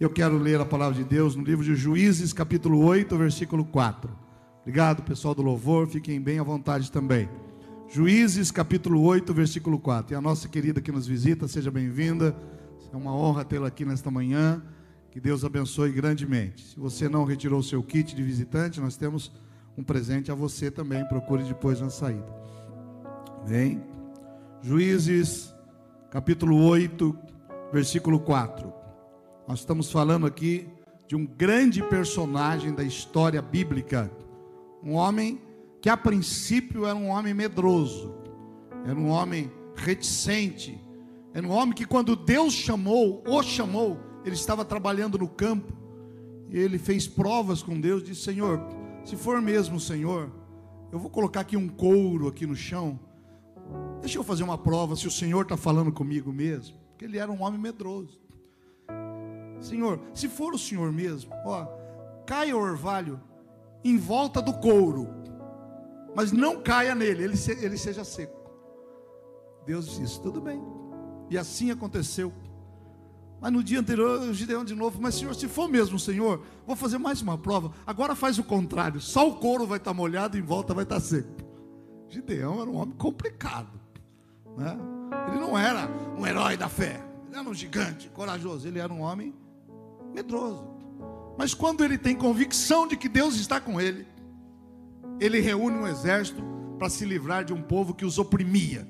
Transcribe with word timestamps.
Eu 0.00 0.08
quero 0.08 0.38
ler 0.38 0.60
a 0.60 0.64
palavra 0.64 0.96
de 0.96 1.02
Deus 1.02 1.34
no 1.34 1.42
livro 1.42 1.64
de 1.64 1.74
Juízes, 1.74 2.32
capítulo 2.32 2.84
8, 2.84 3.16
versículo 3.18 3.64
4. 3.64 4.08
Obrigado, 4.60 5.02
pessoal 5.02 5.34
do 5.34 5.42
louvor, 5.42 5.88
fiquem 5.88 6.20
bem 6.20 6.38
à 6.38 6.42
vontade 6.44 6.92
também. 6.92 7.28
Juízes, 7.88 8.52
capítulo 8.52 9.02
8, 9.02 9.34
versículo 9.34 9.76
4. 9.76 10.14
E 10.14 10.16
a 10.16 10.20
nossa 10.20 10.46
querida 10.46 10.80
que 10.80 10.92
nos 10.92 11.04
visita, 11.04 11.48
seja 11.48 11.68
bem-vinda. 11.68 12.36
É 12.92 12.96
uma 12.96 13.12
honra 13.12 13.44
tê-la 13.44 13.66
aqui 13.66 13.84
nesta 13.84 14.08
manhã. 14.08 14.62
Que 15.10 15.18
Deus 15.18 15.44
abençoe 15.44 15.90
grandemente. 15.90 16.64
Se 16.64 16.78
você 16.78 17.08
não 17.08 17.24
retirou 17.24 17.58
o 17.58 17.64
seu 17.64 17.82
kit 17.82 18.14
de 18.14 18.22
visitante, 18.22 18.80
nós 18.80 18.96
temos 18.96 19.32
um 19.76 19.82
presente 19.82 20.30
a 20.30 20.34
você 20.34 20.70
também. 20.70 21.04
Procure 21.08 21.42
depois 21.42 21.80
na 21.80 21.90
saída. 21.90 22.32
Bem. 23.48 23.82
Juízes, 24.62 25.52
capítulo 26.08 26.56
8, 26.62 27.18
versículo 27.72 28.20
4. 28.20 28.78
Nós 29.48 29.60
estamos 29.60 29.90
falando 29.90 30.26
aqui 30.26 30.68
de 31.06 31.16
um 31.16 31.24
grande 31.24 31.82
personagem 31.82 32.74
da 32.74 32.84
história 32.84 33.40
bíblica, 33.40 34.12
um 34.84 34.92
homem 34.92 35.40
que 35.80 35.88
a 35.88 35.96
princípio 35.96 36.84
era 36.84 36.94
um 36.94 37.08
homem 37.08 37.32
medroso, 37.32 38.14
era 38.84 38.94
um 38.94 39.08
homem 39.08 39.50
reticente, 39.74 40.78
era 41.32 41.46
um 41.46 41.50
homem 41.50 41.74
que 41.74 41.86
quando 41.86 42.14
Deus 42.14 42.52
chamou, 42.52 43.24
o 43.26 43.42
chamou, 43.42 43.98
ele 44.22 44.34
estava 44.34 44.66
trabalhando 44.66 45.16
no 45.16 45.26
campo, 45.26 45.72
e 46.50 46.58
ele 46.58 46.76
fez 46.76 47.08
provas 47.08 47.62
com 47.62 47.80
Deus, 47.80 48.04
disse: 48.04 48.20
Senhor, 48.20 48.60
se 49.02 49.16
for 49.16 49.40
mesmo, 49.40 49.80
Senhor, 49.80 50.30
eu 50.92 50.98
vou 50.98 51.08
colocar 51.08 51.40
aqui 51.40 51.56
um 51.56 51.70
couro 51.70 52.28
aqui 52.28 52.46
no 52.46 52.54
chão, 52.54 53.00
deixa 54.02 54.18
eu 54.18 54.22
fazer 54.24 54.42
uma 54.42 54.58
prova 54.58 54.94
se 54.94 55.06
o 55.06 55.10
Senhor 55.10 55.40
está 55.40 55.56
falando 55.56 55.90
comigo 55.90 56.30
mesmo, 56.30 56.76
porque 56.90 57.06
ele 57.06 57.16
era 57.16 57.32
um 57.32 57.42
homem 57.42 57.58
medroso. 57.58 58.27
Senhor, 59.60 60.00
se 60.14 60.28
for 60.28 60.54
o 60.54 60.58
Senhor 60.58 60.92
mesmo, 60.92 61.32
ó, 61.44 61.66
caia 62.26 62.56
o 62.56 62.60
orvalho 62.60 63.20
em 63.84 63.96
volta 63.96 64.40
do 64.42 64.52
couro, 64.54 65.08
mas 66.14 66.32
não 66.32 66.60
caia 66.60 66.94
nele, 66.94 67.24
ele, 67.24 67.36
se, 67.36 67.52
ele 67.52 67.76
seja 67.76 68.04
seco. 68.04 68.38
Deus 69.64 69.96
disse: 69.96 70.20
tudo 70.20 70.40
bem. 70.40 70.62
E 71.30 71.36
assim 71.36 71.70
aconteceu. 71.70 72.32
Mas 73.40 73.52
no 73.52 73.62
dia 73.62 73.78
anterior, 73.78 74.20
o 74.20 74.34
Gideão 74.34 74.64
de 74.64 74.74
novo, 74.74 75.00
mas 75.00 75.14
Senhor, 75.14 75.32
se 75.34 75.46
for 75.46 75.68
mesmo, 75.68 75.98
Senhor, 75.98 76.42
vou 76.66 76.74
fazer 76.74 76.98
mais 76.98 77.22
uma 77.22 77.38
prova. 77.38 77.72
Agora 77.86 78.16
faz 78.16 78.38
o 78.38 78.42
contrário, 78.42 79.00
só 79.00 79.28
o 79.28 79.36
couro 79.36 79.66
vai 79.66 79.78
estar 79.78 79.94
molhado 79.94 80.36
e 80.36 80.40
em 80.40 80.42
volta 80.42 80.74
vai 80.74 80.82
estar 80.82 80.98
seco. 80.98 81.30
Gideão 82.08 82.60
era 82.60 82.68
um 82.68 82.76
homem 82.76 82.96
complicado, 82.96 83.78
né? 84.56 84.76
Ele 85.28 85.38
não 85.38 85.56
era 85.56 85.88
um 86.18 86.26
herói 86.26 86.56
da 86.56 86.68
fé, 86.68 87.00
ele 87.28 87.38
era 87.38 87.48
um 87.48 87.54
gigante, 87.54 88.08
corajoso, 88.08 88.66
ele 88.66 88.78
era 88.78 88.92
um 88.92 89.02
homem 89.02 89.32
medroso. 90.18 90.68
Mas 91.36 91.54
quando 91.54 91.84
ele 91.84 91.96
tem 91.96 92.16
convicção 92.16 92.86
de 92.86 92.96
que 92.96 93.08
Deus 93.08 93.36
está 93.36 93.60
com 93.60 93.80
ele, 93.80 94.06
ele 95.20 95.40
reúne 95.40 95.76
um 95.76 95.86
exército 95.86 96.42
para 96.78 96.88
se 96.88 97.04
livrar 97.04 97.44
de 97.44 97.52
um 97.52 97.62
povo 97.62 97.94
que 97.94 98.04
os 98.04 98.18
oprimia, 98.18 98.86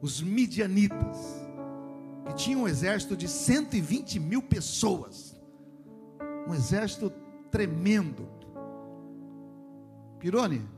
os 0.00 0.20
midianitas, 0.20 1.16
que 2.26 2.34
tinham 2.34 2.62
um 2.62 2.68
exército 2.68 3.16
de 3.16 3.28
120 3.28 4.18
mil 4.18 4.42
pessoas, 4.42 5.40
um 6.48 6.54
exército 6.54 7.12
tremendo. 7.50 8.28
Pirone, 10.18 10.68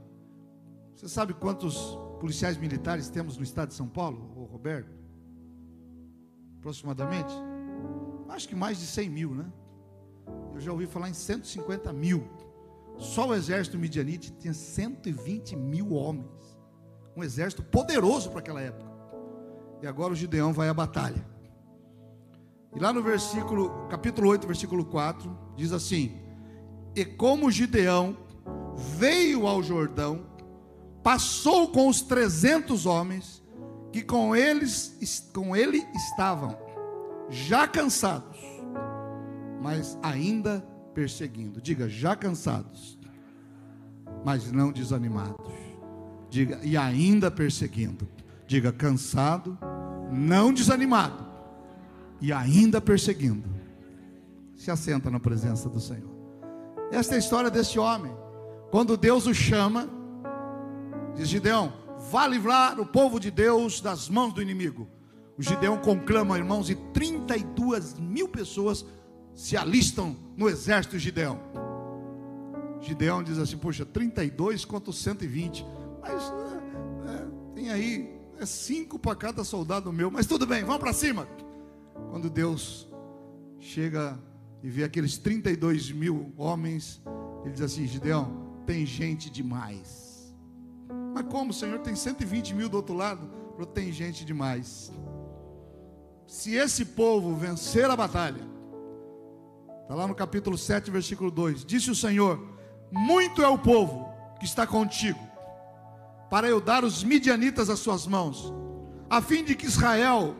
você 0.94 1.08
sabe 1.08 1.32
quantos 1.32 1.96
policiais 2.20 2.58
militares 2.58 3.08
temos 3.08 3.36
no 3.38 3.42
estado 3.42 3.68
de 3.68 3.74
São 3.74 3.88
Paulo, 3.88 4.32
ô 4.36 4.44
Roberto? 4.44 4.98
Aproximadamente? 6.58 7.32
Acho 8.28 8.48
que 8.48 8.54
mais 8.54 8.78
de 8.78 8.86
100 8.86 9.08
mil, 9.08 9.34
né? 9.34 9.50
Eu 10.58 10.62
já 10.62 10.72
ouvi 10.72 10.86
falar 10.86 11.08
em 11.08 11.14
150 11.14 11.92
mil. 11.92 12.28
Só 12.98 13.28
o 13.28 13.34
exército 13.34 13.78
midianite 13.78 14.32
tinha 14.40 14.52
120 14.52 15.54
mil 15.54 15.92
homens. 15.92 16.26
Um 17.16 17.22
exército 17.22 17.62
poderoso 17.62 18.28
para 18.30 18.40
aquela 18.40 18.60
época. 18.60 18.90
E 19.80 19.86
agora 19.86 20.12
o 20.12 20.16
Gideão 20.16 20.52
vai 20.52 20.68
à 20.68 20.74
batalha. 20.74 21.24
E 22.74 22.80
lá 22.80 22.92
no 22.92 23.04
versículo, 23.04 23.86
capítulo 23.88 24.28
8, 24.30 24.48
versículo 24.48 24.84
4, 24.84 25.38
diz 25.54 25.72
assim: 25.72 26.20
E 26.96 27.04
como 27.04 27.52
Gideão 27.52 28.16
veio 28.74 29.46
ao 29.46 29.62
Jordão, 29.62 30.26
passou 31.04 31.68
com 31.68 31.86
os 31.86 32.02
300 32.02 32.84
homens 32.84 33.44
que 33.92 34.02
com 34.02 34.34
eles 34.34 35.30
com 35.32 35.54
ele 35.54 35.86
estavam, 35.94 36.58
já 37.30 37.68
cansados 37.68 38.57
mas 39.60 39.98
ainda 40.02 40.64
perseguindo. 40.94 41.60
Diga, 41.60 41.88
já 41.88 42.16
cansados, 42.16 42.98
mas 44.24 44.50
não 44.50 44.72
desanimados. 44.72 45.52
Diga, 46.30 46.60
e 46.62 46.76
ainda 46.76 47.30
perseguindo. 47.30 48.08
Diga, 48.46 48.72
cansado, 48.72 49.58
não 50.10 50.52
desanimado, 50.52 51.26
e 52.20 52.32
ainda 52.32 52.80
perseguindo. 52.80 53.48
Se 54.56 54.70
assenta 54.70 55.10
na 55.10 55.20
presença 55.20 55.68
do 55.68 55.78
Senhor. 55.78 56.10
Esta 56.90 57.14
é 57.14 57.16
a 57.16 57.18
história 57.18 57.50
deste 57.50 57.78
homem. 57.78 58.12
Quando 58.70 58.96
Deus 58.96 59.26
o 59.26 59.34
chama, 59.34 59.88
diz 61.14 61.28
Gideão: 61.28 61.72
vá 62.10 62.26
livrar 62.26 62.80
o 62.80 62.86
povo 62.86 63.20
de 63.20 63.30
Deus 63.30 63.80
das 63.80 64.08
mãos 64.08 64.32
do 64.32 64.42
inimigo. 64.42 64.88
O 65.38 65.42
Gideão 65.42 65.76
conclama, 65.78 66.36
irmãos, 66.36 66.68
e 66.68 66.74
32 66.74 67.98
mil 67.98 68.28
pessoas 68.28 68.84
se 69.38 69.56
alistam 69.56 70.16
no 70.36 70.48
exército 70.48 70.98
de 70.98 71.04
Gideão. 71.04 71.38
Gideão 72.80 73.22
diz 73.22 73.38
assim: 73.38 73.56
Poxa, 73.56 73.86
32 73.86 74.64
contra 74.64 74.92
120, 74.92 75.64
mas 76.02 76.24
é, 76.24 77.12
é, 77.12 77.26
tem 77.54 77.70
aí, 77.70 78.20
é 78.40 78.44
cinco 78.44 78.98
para 78.98 79.14
cada 79.14 79.44
soldado 79.44 79.92
meu, 79.92 80.10
mas 80.10 80.26
tudo 80.26 80.44
bem, 80.44 80.64
vamos 80.64 80.80
para 80.80 80.92
cima. 80.92 81.28
Quando 82.10 82.28
Deus 82.28 82.88
chega 83.60 84.18
e 84.60 84.68
vê 84.68 84.82
aqueles 84.82 85.18
32 85.18 85.92
mil 85.92 86.32
homens, 86.36 87.00
ele 87.44 87.52
diz 87.52 87.62
assim: 87.62 87.86
Gideão, 87.86 88.56
tem 88.66 88.84
gente 88.84 89.30
demais. 89.30 90.34
Mas 91.14 91.24
como, 91.28 91.52
Senhor, 91.52 91.78
tem 91.78 91.94
120 91.94 92.56
mil 92.56 92.68
do 92.68 92.76
outro 92.76 92.94
lado? 92.96 93.30
Tem 93.72 93.92
gente 93.92 94.24
demais. 94.24 94.92
Se 96.26 96.54
esse 96.54 96.84
povo 96.84 97.36
vencer 97.36 97.88
a 97.88 97.96
batalha, 97.96 98.57
Está 99.88 99.96
lá 99.96 100.06
no 100.06 100.14
capítulo 100.14 100.58
7, 100.58 100.90
versículo 100.90 101.30
2: 101.30 101.64
Disse 101.64 101.90
o 101.90 101.94
Senhor: 101.94 102.38
Muito 102.92 103.42
é 103.42 103.48
o 103.48 103.56
povo 103.56 104.06
que 104.38 104.44
está 104.44 104.66
contigo, 104.66 105.18
para 106.28 106.46
eu 106.46 106.60
dar 106.60 106.84
os 106.84 107.02
midianitas 107.02 107.70
às 107.70 107.78
suas 107.78 108.06
mãos, 108.06 108.52
a 109.08 109.22
fim 109.22 109.42
de 109.42 109.54
que 109.54 109.64
Israel 109.64 110.36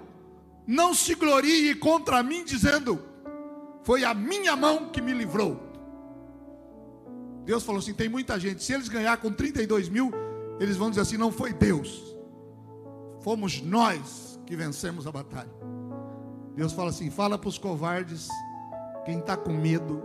não 0.67 0.93
se 0.93 1.15
glorie 1.15 1.75
contra 1.77 2.23
mim, 2.23 2.45
dizendo: 2.45 3.03
Foi 3.85 4.05
a 4.05 4.13
minha 4.13 4.55
mão 4.55 4.91
que 4.91 5.01
me 5.01 5.15
livrou. 5.15 5.59
Deus 7.47 7.63
falou 7.63 7.79
assim: 7.79 7.95
tem 7.95 8.07
muita 8.07 8.39
gente, 8.39 8.63
se 8.63 8.75
eles 8.75 8.87
ganhar 8.87 9.17
com 9.17 9.33
32 9.33 9.89
mil, 9.89 10.13
eles 10.61 10.77
vão 10.77 10.91
dizer 10.91 11.01
assim: 11.01 11.17
não 11.17 11.33
foi 11.33 11.55
Deus, 11.55 12.15
fomos 13.23 13.63
nós 13.63 14.39
que 14.45 14.55
vencemos 14.55 15.07
a 15.07 15.11
batalha. 15.11 15.57
Deus 16.55 16.75
fala 16.75 16.91
assim: 16.91 17.09
fala 17.09 17.39
para 17.39 17.49
os 17.49 17.57
covardes 17.57 18.29
quem 19.09 19.21
está 19.21 19.39
com 19.39 19.55
medo, 19.55 20.03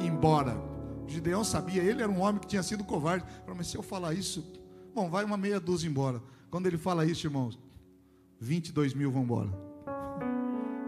embora. 0.00 0.56
O 1.04 1.10
Gideão 1.10 1.44
sabia, 1.44 1.82
ele 1.82 2.02
era 2.02 2.10
um 2.10 2.22
homem 2.22 2.40
que 2.40 2.46
tinha 2.46 2.62
sido 2.62 2.82
covarde. 2.84 3.26
Mas 3.54 3.66
se 3.66 3.76
eu 3.76 3.82
falar 3.82 4.14
isso, 4.14 4.42
bom, 4.94 5.10
vai 5.10 5.26
uma 5.26 5.36
meia 5.36 5.60
dúzia 5.60 5.86
embora. 5.86 6.22
Quando 6.50 6.66
ele 6.66 6.78
fala 6.78 7.04
isso, 7.04 7.26
irmãos, 7.26 7.58
22 8.40 8.94
mil 8.94 9.12
vão 9.12 9.24
embora. 9.24 9.50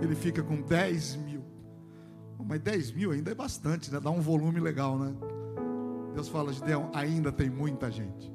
Ele 0.01 0.15
fica 0.15 0.43
com 0.43 0.62
10 0.62 1.17
mil. 1.17 1.45
Mas 2.43 2.59
10 2.61 2.93
mil 2.93 3.11
ainda 3.11 3.33
é 3.33 3.34
bastante, 3.34 3.93
né? 3.93 4.00
Dá 4.00 4.11
um 4.11 4.23
volume 4.23 4.61
legal, 4.61 4.99
né? 4.99 5.15
Deus 6.15 6.26
fala, 6.26 6.55
Gideão, 6.55 6.91
ainda 6.94 7.31
tem 7.31 7.50
muita 7.50 7.91
gente. 7.91 8.32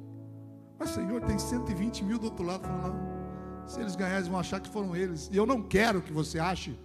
Mas 0.78 0.92
Senhor, 0.92 1.20
tem 1.22 1.40
120 1.40 2.04
mil 2.04 2.20
do 2.20 2.26
outro 2.26 2.46
lado. 2.46 2.70
Se 3.66 3.82
eles 3.82 3.96
ganharem, 3.96 4.18
eles 4.20 4.28
vão 4.28 4.40
achar 4.40 4.60
que 4.60 4.70
foram 4.70 4.96
eles. 4.96 5.28
E 5.34 5.38
eu 5.38 5.48
não 5.48 5.60
quero 5.60 6.04
que 6.04 6.14
você 6.14 6.38
ache 6.38 6.78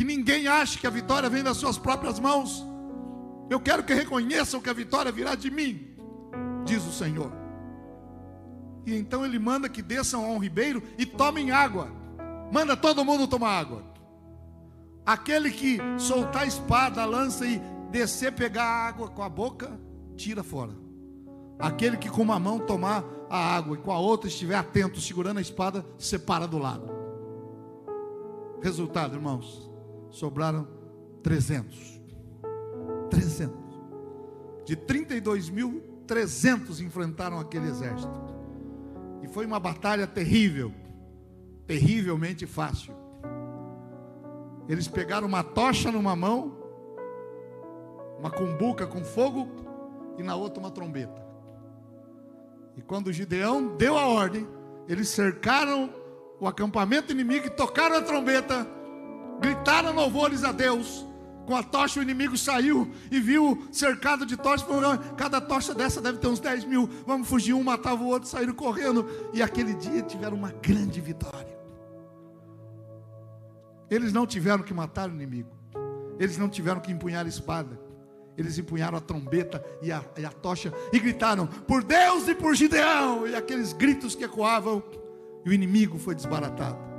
que 0.00 0.04
ninguém 0.04 0.48
ache 0.48 0.78
que 0.78 0.86
a 0.86 0.90
vitória 0.90 1.28
vem 1.28 1.42
das 1.42 1.58
suas 1.58 1.76
próprias 1.76 2.18
mãos. 2.18 2.66
Eu 3.50 3.60
quero 3.60 3.84
que 3.84 3.92
reconheçam 3.92 4.58
que 4.58 4.70
a 4.70 4.72
vitória 4.72 5.12
virá 5.12 5.34
de 5.34 5.50
mim, 5.50 5.94
diz 6.64 6.82
o 6.86 6.90
Senhor. 6.90 7.30
E 8.86 8.94
então 8.94 9.26
ele 9.26 9.38
manda 9.38 9.68
que 9.68 9.82
desçam 9.82 10.24
a 10.24 10.28
um 10.28 10.38
ribeiro 10.38 10.82
e 10.96 11.04
tomem 11.04 11.50
água. 11.50 11.92
Manda 12.50 12.74
todo 12.78 13.04
mundo 13.04 13.28
tomar 13.28 13.50
água. 13.50 13.84
Aquele 15.04 15.50
que 15.50 15.78
soltar 15.98 16.44
a 16.44 16.46
espada, 16.46 17.02
a 17.02 17.04
lança 17.04 17.44
e 17.44 17.60
descer, 17.90 18.32
pegar 18.32 18.64
a 18.64 18.88
água 18.88 19.10
com 19.10 19.22
a 19.22 19.28
boca, 19.28 19.78
tira 20.16 20.42
fora. 20.42 20.72
Aquele 21.58 21.98
que 21.98 22.08
com 22.08 22.22
uma 22.22 22.40
mão 22.40 22.58
tomar 22.58 23.04
a 23.28 23.54
água 23.54 23.76
e 23.76 23.78
com 23.82 23.92
a 23.92 23.98
outra 23.98 24.28
estiver 24.28 24.56
atento, 24.56 24.98
segurando 24.98 25.36
a 25.36 25.42
espada, 25.42 25.84
separa 25.98 26.48
do 26.48 26.56
lado. 26.56 26.88
Resultado, 28.62 29.14
irmãos, 29.14 29.69
sobraram 30.10 30.68
300. 31.22 32.00
300. 33.10 33.56
De 34.64 34.76
32.300 34.76 36.80
enfrentaram 36.80 37.40
aquele 37.40 37.68
exército. 37.68 38.20
E 39.22 39.28
foi 39.28 39.46
uma 39.46 39.58
batalha 39.58 40.06
terrível, 40.06 40.70
terrivelmente 41.66 42.46
fácil. 42.46 42.94
Eles 44.68 44.86
pegaram 44.86 45.26
uma 45.26 45.42
tocha 45.42 45.90
numa 45.90 46.14
mão, 46.14 46.56
uma 48.18 48.30
cumbuca 48.30 48.86
com 48.86 49.02
fogo 49.04 49.48
e 50.16 50.22
na 50.22 50.36
outra 50.36 50.60
uma 50.60 50.70
trombeta. 50.70 51.20
E 52.76 52.82
quando 52.82 53.12
Gideão 53.12 53.76
deu 53.76 53.98
a 53.98 54.06
ordem, 54.06 54.46
eles 54.88 55.08
cercaram 55.08 55.92
o 56.38 56.46
acampamento 56.46 57.10
inimigo 57.12 57.46
e 57.46 57.50
tocaram 57.50 57.96
a 57.96 58.02
trombeta, 58.02 58.64
gritaram 59.40 59.94
louvores 59.94 60.44
a 60.44 60.52
Deus. 60.52 61.06
Com 61.46 61.56
a 61.56 61.62
tocha 61.62 61.98
o 61.98 62.02
inimigo 62.02 62.36
saiu 62.38 62.88
e 63.10 63.18
viu 63.18 63.66
cercado 63.72 64.24
de 64.24 64.36
tochas. 64.36 64.62
Falou, 64.62 64.96
cada 65.16 65.40
tocha 65.40 65.74
dessa 65.74 66.00
deve 66.00 66.18
ter 66.18 66.28
uns 66.28 66.38
10 66.38 66.64
mil. 66.64 66.88
Vamos 67.06 67.28
fugir, 67.28 67.54
um 67.54 67.64
matava 67.64 68.02
o 68.04 68.06
outro, 68.06 68.28
saíram 68.28 68.54
correndo. 68.54 69.08
E 69.32 69.42
aquele 69.42 69.74
dia 69.74 70.02
tiveram 70.02 70.36
uma 70.36 70.52
grande 70.52 71.00
vitória. 71.00 71.58
Eles 73.90 74.12
não 74.12 74.26
tiveram 74.26 74.62
que 74.62 74.72
matar 74.72 75.08
o 75.08 75.12
inimigo. 75.12 75.50
Eles 76.20 76.38
não 76.38 76.48
tiveram 76.48 76.80
que 76.80 76.92
empunhar 76.92 77.24
a 77.26 77.28
espada. 77.28 77.80
Eles 78.38 78.56
empunharam 78.56 78.96
a 78.96 79.00
trombeta 79.00 79.64
e 79.82 79.90
a, 79.90 80.04
e 80.16 80.24
a 80.24 80.30
tocha 80.30 80.72
e 80.92 81.00
gritaram: 81.00 81.46
Por 81.46 81.82
Deus 81.82 82.28
e 82.28 82.34
por 82.34 82.54
Gideão! 82.54 83.26
E 83.26 83.34
aqueles 83.34 83.72
gritos 83.72 84.14
que 84.14 84.24
ecoavam, 84.24 84.82
e 85.44 85.50
o 85.50 85.52
inimigo 85.52 85.98
foi 85.98 86.14
desbaratado. 86.14 86.89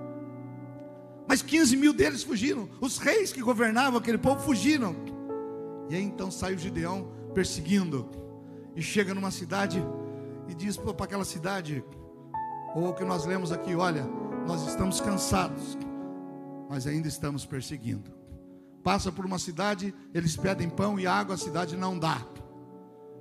Mas 1.32 1.42
15 1.42 1.78
mil 1.78 1.94
deles 1.94 2.24
fugiram. 2.24 2.68
Os 2.82 2.98
reis 2.98 3.32
que 3.32 3.42
governavam 3.42 3.98
aquele 3.98 4.18
povo 4.18 4.42
fugiram. 4.42 4.94
E 5.90 5.96
aí 5.96 6.04
então 6.04 6.30
sai 6.30 6.54
o 6.54 6.60
Gideão 6.60 7.10
perseguindo. 7.34 8.10
E 8.76 8.82
chega 8.82 9.14
numa 9.14 9.32
cidade 9.32 9.82
e 10.50 10.54
diz 10.54 10.76
para 10.76 10.92
aquela 11.06 11.24
cidade, 11.24 11.86
ou 12.76 12.90
o 12.90 12.94
que 12.94 13.06
nós 13.06 13.26
lemos 13.26 13.50
aqui: 13.50 13.74
Olha, 13.74 14.06
nós 14.46 14.68
estamos 14.68 15.00
cansados 15.00 15.78
mas 16.70 16.88
ainda 16.88 17.08
estamos 17.08 17.46
perseguindo. 17.46 18.12
Passa 18.84 19.12
por 19.12 19.26
uma 19.26 19.38
cidade, 19.38 19.94
eles 20.14 20.36
pedem 20.36 20.70
pão 20.70 21.00
e 21.00 21.06
água, 21.06 21.36
a 21.36 21.38
cidade 21.38 21.78
não 21.78 22.00
dá. 22.00 22.26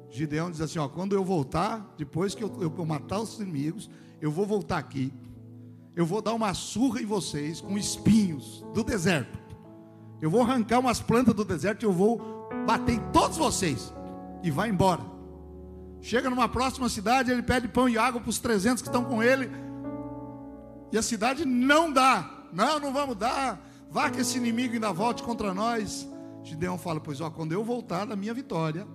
Gideão 0.09 0.51
diz 0.51 0.61
assim: 0.61 0.81
ó, 0.81 0.89
quando 0.89 1.15
eu 1.15 1.25
voltar, 1.25 1.95
depois 1.97 2.35
que 2.35 2.43
eu, 2.43 2.53
eu 2.61 2.87
matar 2.87 3.21
os 3.21 3.39
inimigos, 3.39 3.89
eu 4.21 4.31
vou 4.31 4.47
voltar 4.47 4.79
aqui, 4.79 5.13
eu 5.95 6.07
vou 6.07 6.23
dar 6.23 6.35
uma 6.35 6.55
surra 6.55 7.01
em 7.01 7.07
vocês 7.07 7.61
com 7.61 7.77
espinhos 7.77 8.65
do 8.73 8.83
deserto. 8.85 9.39
Eu 10.21 10.31
vou 10.31 10.43
arrancar 10.43 10.79
umas 10.79 11.01
plantas 11.01 11.35
do 11.35 11.45
deserto 11.45 11.83
e 11.83 11.87
eu 11.87 11.93
vou 11.93 12.49
bater 12.67 12.95
em 12.95 13.01
todos 13.11 13.37
vocês. 13.37 13.93
E 14.43 14.51
vai 14.51 14.69
embora. 14.69 15.03
Chega 16.01 16.31
numa 16.31 16.49
próxima 16.49 16.89
cidade, 16.89 17.31
ele 17.31 17.43
pede 17.43 17.69
pão 17.69 17.89
e 17.89 17.99
água 17.99 18.21
para 18.21 18.31
os 18.31 18.39
300 18.39 18.83
que 18.83 18.89
estão 18.89 19.05
com 19.05 19.23
ele. 19.23 19.51
E 20.93 20.99
a 20.99 21.03
cidade 21.03 21.45
não 21.45 21.93
dá. 21.93 22.49
Não, 22.53 22.79
não 22.79 22.93
vamos 22.93 23.17
dar. 23.17 23.61
Vá 23.91 24.11
que 24.11 24.21
esse 24.21 24.39
inimigo 24.39 24.75
ainda 24.75 24.93
volte 24.93 25.23
contra 25.23 25.53
nós. 25.53 26.09
Gideão 26.43 26.79
fala: 26.79 27.01
Pois 27.01 27.21
ó, 27.21 27.31
quando 27.31 27.53
eu 27.53 27.63
voltar 27.63 28.07
da 28.07 28.17
minha 28.17 28.33
vitória, 28.33 28.87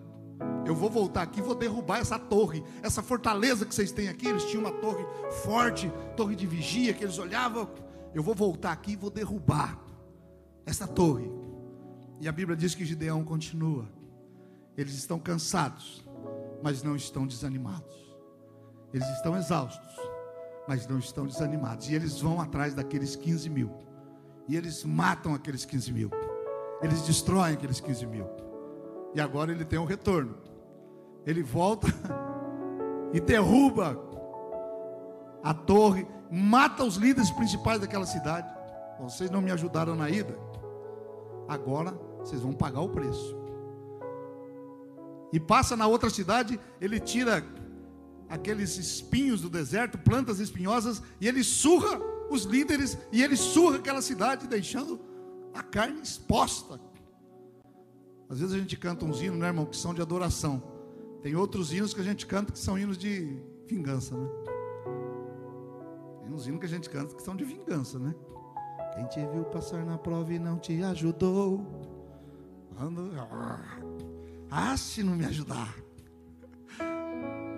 eu 0.65 0.75
vou 0.75 0.89
voltar 0.89 1.21
aqui 1.21 1.39
e 1.39 1.43
vou 1.43 1.53
derrubar 1.53 1.99
essa 1.99 2.17
torre, 2.17 2.63
essa 2.81 3.03
fortaleza 3.03 3.65
que 3.65 3.75
vocês 3.75 3.91
têm 3.91 4.09
aqui. 4.09 4.27
Eles 4.27 4.43
tinham 4.45 4.63
uma 4.63 4.71
torre 4.71 5.05
forte, 5.43 5.91
torre 6.17 6.35
de 6.35 6.47
vigia, 6.47 6.93
que 6.93 7.03
eles 7.03 7.19
olhavam. 7.19 7.69
Eu 8.13 8.23
vou 8.23 8.33
voltar 8.33 8.71
aqui 8.71 8.93
e 8.93 8.95
vou 8.95 9.11
derrubar 9.11 9.79
essa 10.65 10.87
torre. 10.87 11.31
E 12.19 12.27
a 12.27 12.31
Bíblia 12.31 12.57
diz 12.57 12.73
que 12.73 12.83
Gideão 12.83 13.23
continua. 13.23 13.87
Eles 14.75 14.95
estão 14.95 15.19
cansados, 15.19 16.03
mas 16.63 16.81
não 16.81 16.95
estão 16.95 17.27
desanimados. 17.27 17.95
Eles 18.91 19.07
estão 19.09 19.37
exaustos, 19.37 19.95
mas 20.67 20.87
não 20.87 20.97
estão 20.97 21.27
desanimados. 21.27 21.89
E 21.89 21.93
eles 21.93 22.19
vão 22.19 22.41
atrás 22.41 22.73
daqueles 22.73 23.15
15 23.15 23.49
mil. 23.49 23.71
E 24.47 24.55
eles 24.55 24.83
matam 24.83 25.35
aqueles 25.35 25.63
15 25.63 25.93
mil. 25.93 26.09
Eles 26.81 27.01
destroem 27.03 27.53
aqueles 27.53 27.79
15 27.79 28.05
mil. 28.07 28.44
E 29.15 29.21
agora 29.21 29.51
ele 29.51 29.63
tem 29.63 29.79
um 29.79 29.85
retorno. 29.85 30.35
Ele 31.25 31.41
volta 31.41 31.87
e 33.13 33.19
derruba 33.19 33.97
a 35.41 35.53
torre, 35.53 36.05
mata 36.29 36.83
os 36.83 36.97
líderes 36.97 37.31
principais 37.31 37.79
daquela 37.79 38.05
cidade. 38.05 38.47
Vocês 38.99 39.31
não 39.31 39.41
me 39.41 39.51
ajudaram 39.51 39.95
na 39.95 40.09
ida. 40.09 40.37
Agora 41.47 41.91
vocês 42.19 42.41
vão 42.41 42.53
pagar 42.53 42.81
o 42.81 42.89
preço. 42.89 43.37
E 45.31 45.39
passa 45.39 45.77
na 45.77 45.87
outra 45.87 46.09
cidade, 46.09 46.59
ele 46.81 46.99
tira 46.99 47.43
aqueles 48.29 48.77
espinhos 48.77 49.41
do 49.41 49.49
deserto, 49.49 49.97
plantas 49.97 50.39
espinhosas, 50.39 51.01
e 51.21 51.27
ele 51.27 51.43
surra 51.43 51.99
os 52.29 52.43
líderes, 52.43 52.97
e 53.11 53.23
ele 53.23 53.35
surra 53.35 53.77
aquela 53.77 54.01
cidade, 54.01 54.47
deixando 54.47 54.99
a 55.53 55.61
carne 55.61 56.01
exposta. 56.01 56.79
Às 58.29 58.39
vezes 58.39 58.55
a 58.55 58.57
gente 58.57 58.75
canta 58.77 59.05
uns 59.05 59.21
hinos, 59.21 59.37
né, 59.39 59.47
irmão, 59.47 59.65
que 59.65 59.77
são 59.77 59.93
de 59.93 60.01
adoração. 60.01 60.61
Tem 61.21 61.35
outros 61.35 61.73
hinos 61.73 61.93
que 61.93 62.01
a 62.01 62.03
gente 62.03 62.25
canta 62.25 62.51
que 62.51 62.59
são 62.59 62.77
hinos 62.77 62.97
de 62.97 63.39
vingança, 63.67 64.15
né? 64.15 64.29
Tem 66.21 66.33
uns 66.33 66.47
hinos 66.47 66.59
que 66.59 66.65
a 66.65 66.69
gente 66.69 66.89
canta 66.89 67.15
que 67.15 67.21
são 67.21 67.35
de 67.35 67.43
vingança, 67.43 67.99
né? 67.99 68.13
Quem 68.93 69.05
te 69.07 69.19
viu 69.27 69.43
passar 69.45 69.85
na 69.85 69.97
prova 69.97 70.33
e 70.33 70.39
não 70.39 70.57
te 70.57 70.81
ajudou. 70.83 71.65
Quando... 72.77 73.11
Ah, 74.49 74.77
se 74.77 75.03
não 75.03 75.15
me 75.15 75.25
ajudar. 75.25 75.75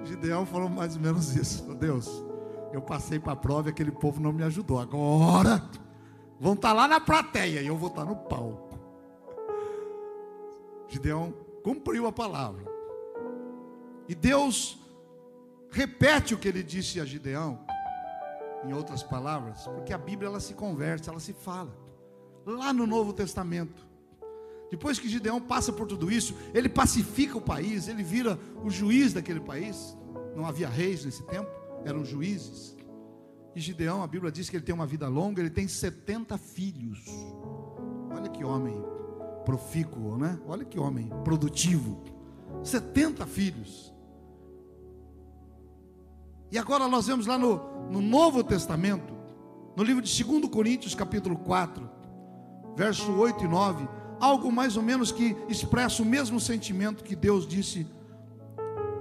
Gideão 0.03 0.45
falou 0.45 0.69
mais 0.69 0.95
ou 0.95 1.01
menos 1.01 1.35
isso. 1.35 1.63
Deus, 1.75 2.23
eu 2.71 2.81
passei 2.81 3.19
para 3.19 3.33
a 3.33 3.35
prova 3.35 3.69
e 3.69 3.71
aquele 3.71 3.91
povo 3.91 4.21
não 4.21 4.31
me 4.31 4.43
ajudou. 4.43 4.79
Agora 4.79 5.69
vão 6.39 6.53
estar 6.53 6.69
tá 6.69 6.73
lá 6.73 6.87
na 6.87 6.99
plateia 6.99 7.61
e 7.61 7.67
eu 7.67 7.77
vou 7.77 7.89
estar 7.89 8.05
tá 8.05 8.09
no 8.09 8.15
palco. 8.15 8.66
Gideão 10.87 11.33
cumpriu 11.63 12.07
a 12.07 12.11
palavra. 12.11 12.65
E 14.07 14.15
Deus 14.15 14.79
repete 15.69 16.33
o 16.33 16.37
que 16.37 16.47
ele 16.47 16.63
disse 16.63 16.99
a 16.99 17.05
Gideão, 17.05 17.59
em 18.63 18.73
outras 18.73 19.03
palavras, 19.03 19.67
porque 19.67 19.93
a 19.93 19.97
Bíblia 19.97 20.29
ela 20.29 20.39
se 20.39 20.53
conversa, 20.53 21.11
ela 21.11 21.19
se 21.19 21.33
fala. 21.33 21.75
Lá 22.45 22.71
no 22.71 22.87
Novo 22.87 23.11
Testamento, 23.11 23.85
depois 24.71 24.97
que 24.97 25.09
Gideão 25.09 25.41
passa 25.41 25.71
por 25.71 25.87
tudo 25.87 26.11
isso, 26.11 26.35
ele 26.53 26.69
pacifica 26.69 27.37
o 27.37 27.41
país, 27.41 27.87
ele 27.87 28.03
vira 28.03 28.39
o 28.63 28.69
juiz 28.69 29.13
daquele 29.13 29.39
país. 29.39 29.95
Não 30.35 30.45
havia 30.45 30.67
reis 30.67 31.05
nesse 31.05 31.23
tempo, 31.23 31.49
eram 31.85 32.03
juízes. 32.03 32.75
E 33.55 33.59
Gideão, 33.59 34.03
a 34.03 34.07
Bíblia 34.07 34.31
diz 34.31 34.49
que 34.49 34.55
ele 34.55 34.63
tem 34.63 34.75
uma 34.75 34.85
vida 34.85 35.07
longa, 35.07 35.41
ele 35.41 35.49
tem 35.49 35.67
70 35.67 36.37
filhos. 36.37 37.05
Olha 38.11 38.29
que 38.29 38.43
homem 38.43 38.96
profícuo, 39.47 40.17
né? 40.17 40.37
Olha 40.45 40.65
que 40.65 40.77
homem 40.77 41.09
produtivo. 41.23 42.01
70 42.63 43.25
filhos. 43.25 43.93
E 46.51 46.57
agora 46.57 46.85
nós 46.89 47.07
vemos 47.07 47.25
lá 47.25 47.37
no, 47.37 47.89
no 47.89 48.01
Novo 48.01 48.43
Testamento, 48.43 49.13
no 49.73 49.83
livro 49.85 50.01
de 50.01 50.23
2 50.23 50.49
Coríntios, 50.49 50.93
capítulo 50.93 51.37
4, 51.37 51.89
verso 52.75 53.09
8 53.13 53.45
e 53.45 53.47
9 53.47 53.87
algo 54.19 54.51
mais 54.51 54.75
ou 54.75 54.81
menos 54.81 55.11
que 55.11 55.37
expressa 55.47 56.01
o 56.01 56.05
mesmo 56.05 56.39
sentimento 56.39 57.03
que 57.03 57.15
Deus 57.15 57.47
disse 57.47 57.85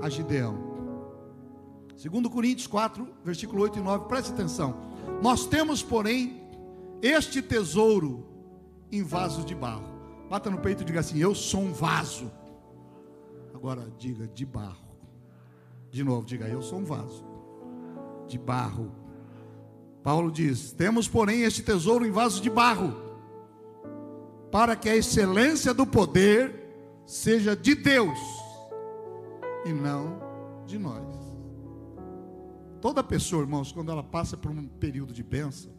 a 0.00 0.10
Gideão. 0.10 0.58
Segundo 1.96 2.28
Coríntios 2.28 2.66
4, 2.66 3.08
versículo 3.24 3.62
8 3.62 3.78
e 3.78 3.82
9, 3.82 4.04
preste 4.06 4.30
atenção. 4.30 4.76
Nós 5.22 5.46
temos, 5.46 5.82
porém, 5.82 6.42
este 7.00 7.40
tesouro 7.40 8.26
em 8.92 9.02
vasos 9.02 9.44
de 9.44 9.54
barro. 9.54 9.95
Bata 10.28 10.50
no 10.50 10.58
peito 10.58 10.82
e 10.82 10.84
diga 10.84 11.00
assim: 11.00 11.18
Eu 11.18 11.34
sou 11.34 11.60
um 11.60 11.72
vaso. 11.72 12.30
Agora 13.54 13.90
diga 13.98 14.26
de 14.26 14.44
barro. 14.44 14.86
De 15.90 16.02
novo, 16.02 16.26
diga: 16.26 16.46
Eu 16.46 16.62
sou 16.62 16.78
um 16.78 16.84
vaso 16.84 17.24
de 18.26 18.38
barro. 18.38 18.90
Paulo 20.02 20.30
diz: 20.30 20.72
Temos, 20.72 21.08
porém, 21.08 21.42
este 21.42 21.62
tesouro 21.62 22.06
em 22.06 22.10
vasos 22.10 22.40
de 22.40 22.50
barro 22.50 23.06
para 24.50 24.76
que 24.76 24.88
a 24.88 24.96
excelência 24.96 25.74
do 25.74 25.86
poder 25.86 27.02
seja 27.04 27.54
de 27.56 27.74
Deus 27.74 28.18
e 29.64 29.72
não 29.72 30.18
de 30.66 30.78
nós. 30.78 31.04
Toda 32.80 33.02
pessoa, 33.02 33.42
irmãos, 33.42 33.72
quando 33.72 33.90
ela 33.90 34.02
passa 34.02 34.36
por 34.36 34.50
um 34.50 34.66
período 34.66 35.12
de 35.12 35.22
bênção, 35.22 35.72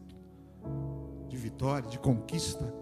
de 1.27 1.38
vitória, 1.38 1.89
de 1.89 2.00
conquista, 2.00 2.74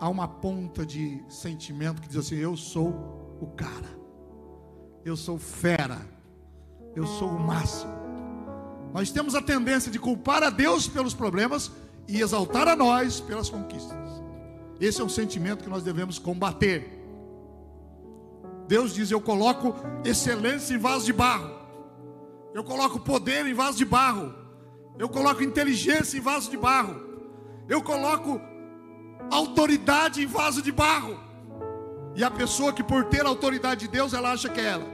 há 0.00 0.08
uma 0.08 0.28
ponta 0.28 0.84
de 0.86 1.22
sentimento 1.28 2.00
que 2.00 2.08
diz 2.08 2.16
assim: 2.16 2.36
Eu 2.36 2.56
sou 2.56 2.88
o 3.40 3.46
cara, 3.56 3.98
eu 5.04 5.16
sou 5.16 5.38
fera, 5.38 6.00
eu 6.94 7.06
sou 7.06 7.28
o 7.28 7.40
máximo. 7.40 7.92
Nós 8.92 9.10
temos 9.10 9.34
a 9.34 9.42
tendência 9.42 9.90
de 9.90 9.98
culpar 9.98 10.42
a 10.42 10.50
Deus 10.50 10.88
pelos 10.88 11.14
problemas 11.14 11.70
e 12.06 12.20
exaltar 12.20 12.66
a 12.68 12.74
nós 12.74 13.20
pelas 13.20 13.50
conquistas. 13.50 13.96
Esse 14.80 15.00
é 15.00 15.04
um 15.04 15.08
sentimento 15.08 15.64
que 15.64 15.70
nós 15.70 15.82
devemos 15.82 16.18
combater. 16.18 16.98
Deus 18.66 18.94
diz: 18.94 19.10
Eu 19.10 19.20
coloco 19.20 19.74
excelência 20.04 20.74
em 20.74 20.78
vaso 20.78 21.04
de 21.04 21.12
barro, 21.12 21.50
eu 22.54 22.62
coloco 22.64 23.00
poder 23.00 23.46
em 23.46 23.54
vaso 23.54 23.76
de 23.76 23.84
barro, 23.84 24.34
eu 24.98 25.08
coloco 25.08 25.42
inteligência 25.42 26.16
em 26.16 26.20
vaso 26.20 26.50
de 26.50 26.56
barro, 26.56 27.00
eu 27.68 27.82
coloco 27.82 28.40
autoridade 29.30 30.22
em 30.22 30.26
vaso 30.26 30.62
de 30.62 30.72
barro. 30.72 31.18
E 32.14 32.24
a 32.24 32.30
pessoa 32.30 32.72
que 32.72 32.82
por 32.82 33.04
ter 33.04 33.24
a 33.24 33.28
autoridade 33.28 33.82
de 33.82 33.88
Deus, 33.88 34.12
ela 34.12 34.32
acha 34.32 34.48
que 34.48 34.60
é 34.60 34.64
ela. 34.64 34.86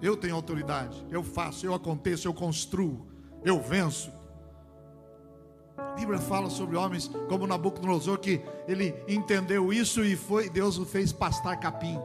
Eu 0.00 0.16
tenho 0.16 0.34
autoridade, 0.34 1.04
eu 1.10 1.22
faço, 1.22 1.66
eu 1.66 1.74
aconteço, 1.74 2.28
eu 2.28 2.34
construo, 2.34 3.06
eu 3.44 3.60
venço. 3.60 4.12
A 5.76 5.92
Bíblia 5.94 6.18
fala 6.18 6.50
sobre 6.50 6.76
homens 6.76 7.10
como 7.28 7.46
Nabucodonosor 7.46 8.18
que 8.18 8.40
ele 8.66 8.94
entendeu 9.06 9.72
isso 9.72 10.04
e 10.04 10.16
foi 10.16 10.48
Deus 10.48 10.78
o 10.78 10.84
fez 10.84 11.12
pastar 11.12 11.56
capim, 11.56 11.98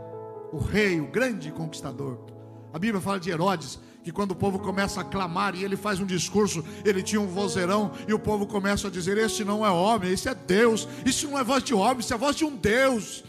o 0.52 0.58
rei, 0.58 1.00
o 1.00 1.08
grande 1.08 1.52
conquistador. 1.52 2.20
A 2.72 2.80
Bíblia 2.80 3.02
fala 3.02 3.20
de 3.20 3.30
Herodes 3.30 3.80
que 4.04 4.12
quando 4.12 4.32
o 4.32 4.36
povo 4.36 4.60
começa 4.60 5.00
a 5.00 5.04
clamar 5.04 5.56
e 5.56 5.64
ele 5.64 5.78
faz 5.78 6.00
um 6.00 6.06
discurso, 6.06 6.64
ele 6.84 7.02
tinha 7.02 7.22
um 7.22 7.28
vozeirão 7.28 7.92
e 8.08 8.14
o 8.14 8.20
povo 8.20 8.46
começa 8.46 8.88
a 8.88 8.92
dizer: 8.92 9.18
Este 9.18 9.46
não 9.46 9.66
é 9.66 9.72
homem, 9.72 10.12
esse 10.12 10.28
é 10.28 10.36
Deus, 10.36 10.88
isso 11.06 11.28
não 11.30 11.40
é 11.40 11.44
voz 11.44 11.64
de 11.64 11.74
homem, 11.74 12.00
isso 12.00 12.14
é 12.14 12.18
voz 12.18 12.36
de 12.36 12.44
um 12.44 12.56
Deus. 12.56 13.24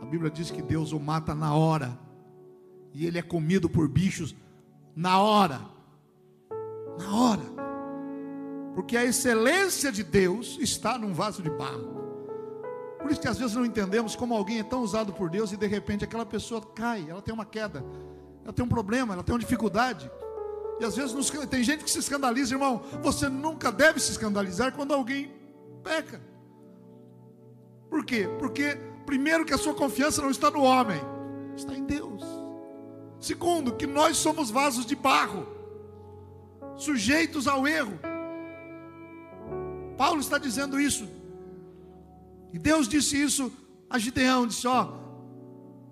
A 0.00 0.06
Bíblia 0.06 0.30
diz 0.30 0.50
que 0.50 0.62
Deus 0.62 0.92
o 0.92 0.98
mata 0.98 1.34
na 1.34 1.54
hora 1.54 1.98
e 2.94 3.06
ele 3.06 3.18
é 3.18 3.22
comido 3.22 3.68
por 3.68 3.86
bichos 3.86 4.34
na 4.96 5.20
hora. 5.20 5.60
Na 6.98 7.14
hora. 7.14 7.52
Porque 8.74 8.96
a 8.96 9.04
excelência 9.04 9.92
de 9.92 10.02
Deus 10.02 10.58
está 10.58 10.96
num 10.96 11.12
vaso 11.12 11.42
de 11.42 11.50
barro. 11.50 12.00
Por 12.98 13.10
isso 13.10 13.20
que 13.20 13.28
às 13.28 13.36
vezes 13.36 13.54
não 13.54 13.66
entendemos 13.66 14.14
como 14.14 14.32
alguém 14.32 14.60
é 14.60 14.62
tão 14.62 14.80
usado 14.80 15.12
por 15.12 15.28
Deus 15.28 15.52
e 15.52 15.56
de 15.56 15.66
repente 15.66 16.04
aquela 16.04 16.24
pessoa 16.24 16.62
cai, 16.62 17.04
ela 17.08 17.20
tem 17.20 17.34
uma 17.34 17.44
queda, 17.44 17.84
ela 18.44 18.52
tem 18.52 18.64
um 18.64 18.68
problema, 18.68 19.14
ela 19.14 19.22
tem 19.22 19.32
uma 19.32 19.38
dificuldade. 19.38 20.10
E 20.80 20.84
às 20.84 20.96
vezes 20.96 21.30
tem 21.48 21.62
gente 21.62 21.84
que 21.84 21.90
se 21.90 21.98
escandaliza, 21.98 22.54
irmão. 22.54 22.82
Você 23.02 23.28
nunca 23.28 23.70
deve 23.70 24.00
se 24.00 24.10
escandalizar 24.10 24.72
quando 24.72 24.92
alguém 24.92 25.30
peca. 25.82 26.20
Por 27.88 28.04
quê? 28.04 28.28
Porque, 28.38 28.76
primeiro, 29.06 29.44
que 29.44 29.54
a 29.54 29.58
sua 29.58 29.74
confiança 29.74 30.22
não 30.22 30.30
está 30.30 30.50
no 30.50 30.62
homem, 30.62 31.00
está 31.56 31.74
em 31.74 31.84
Deus. 31.84 32.22
Segundo, 33.20 33.76
que 33.76 33.86
nós 33.86 34.16
somos 34.16 34.50
vasos 34.50 34.84
de 34.84 34.96
barro, 34.96 35.46
sujeitos 36.76 37.46
ao 37.46 37.68
erro. 37.68 37.98
Paulo 39.96 40.20
está 40.20 40.38
dizendo 40.38 40.80
isso. 40.80 41.08
E 42.52 42.58
Deus 42.58 42.88
disse 42.88 43.22
isso 43.22 43.52
a 43.88 43.98
Gideão: 43.98 44.46
disse, 44.46 44.66
ó, 44.66 45.01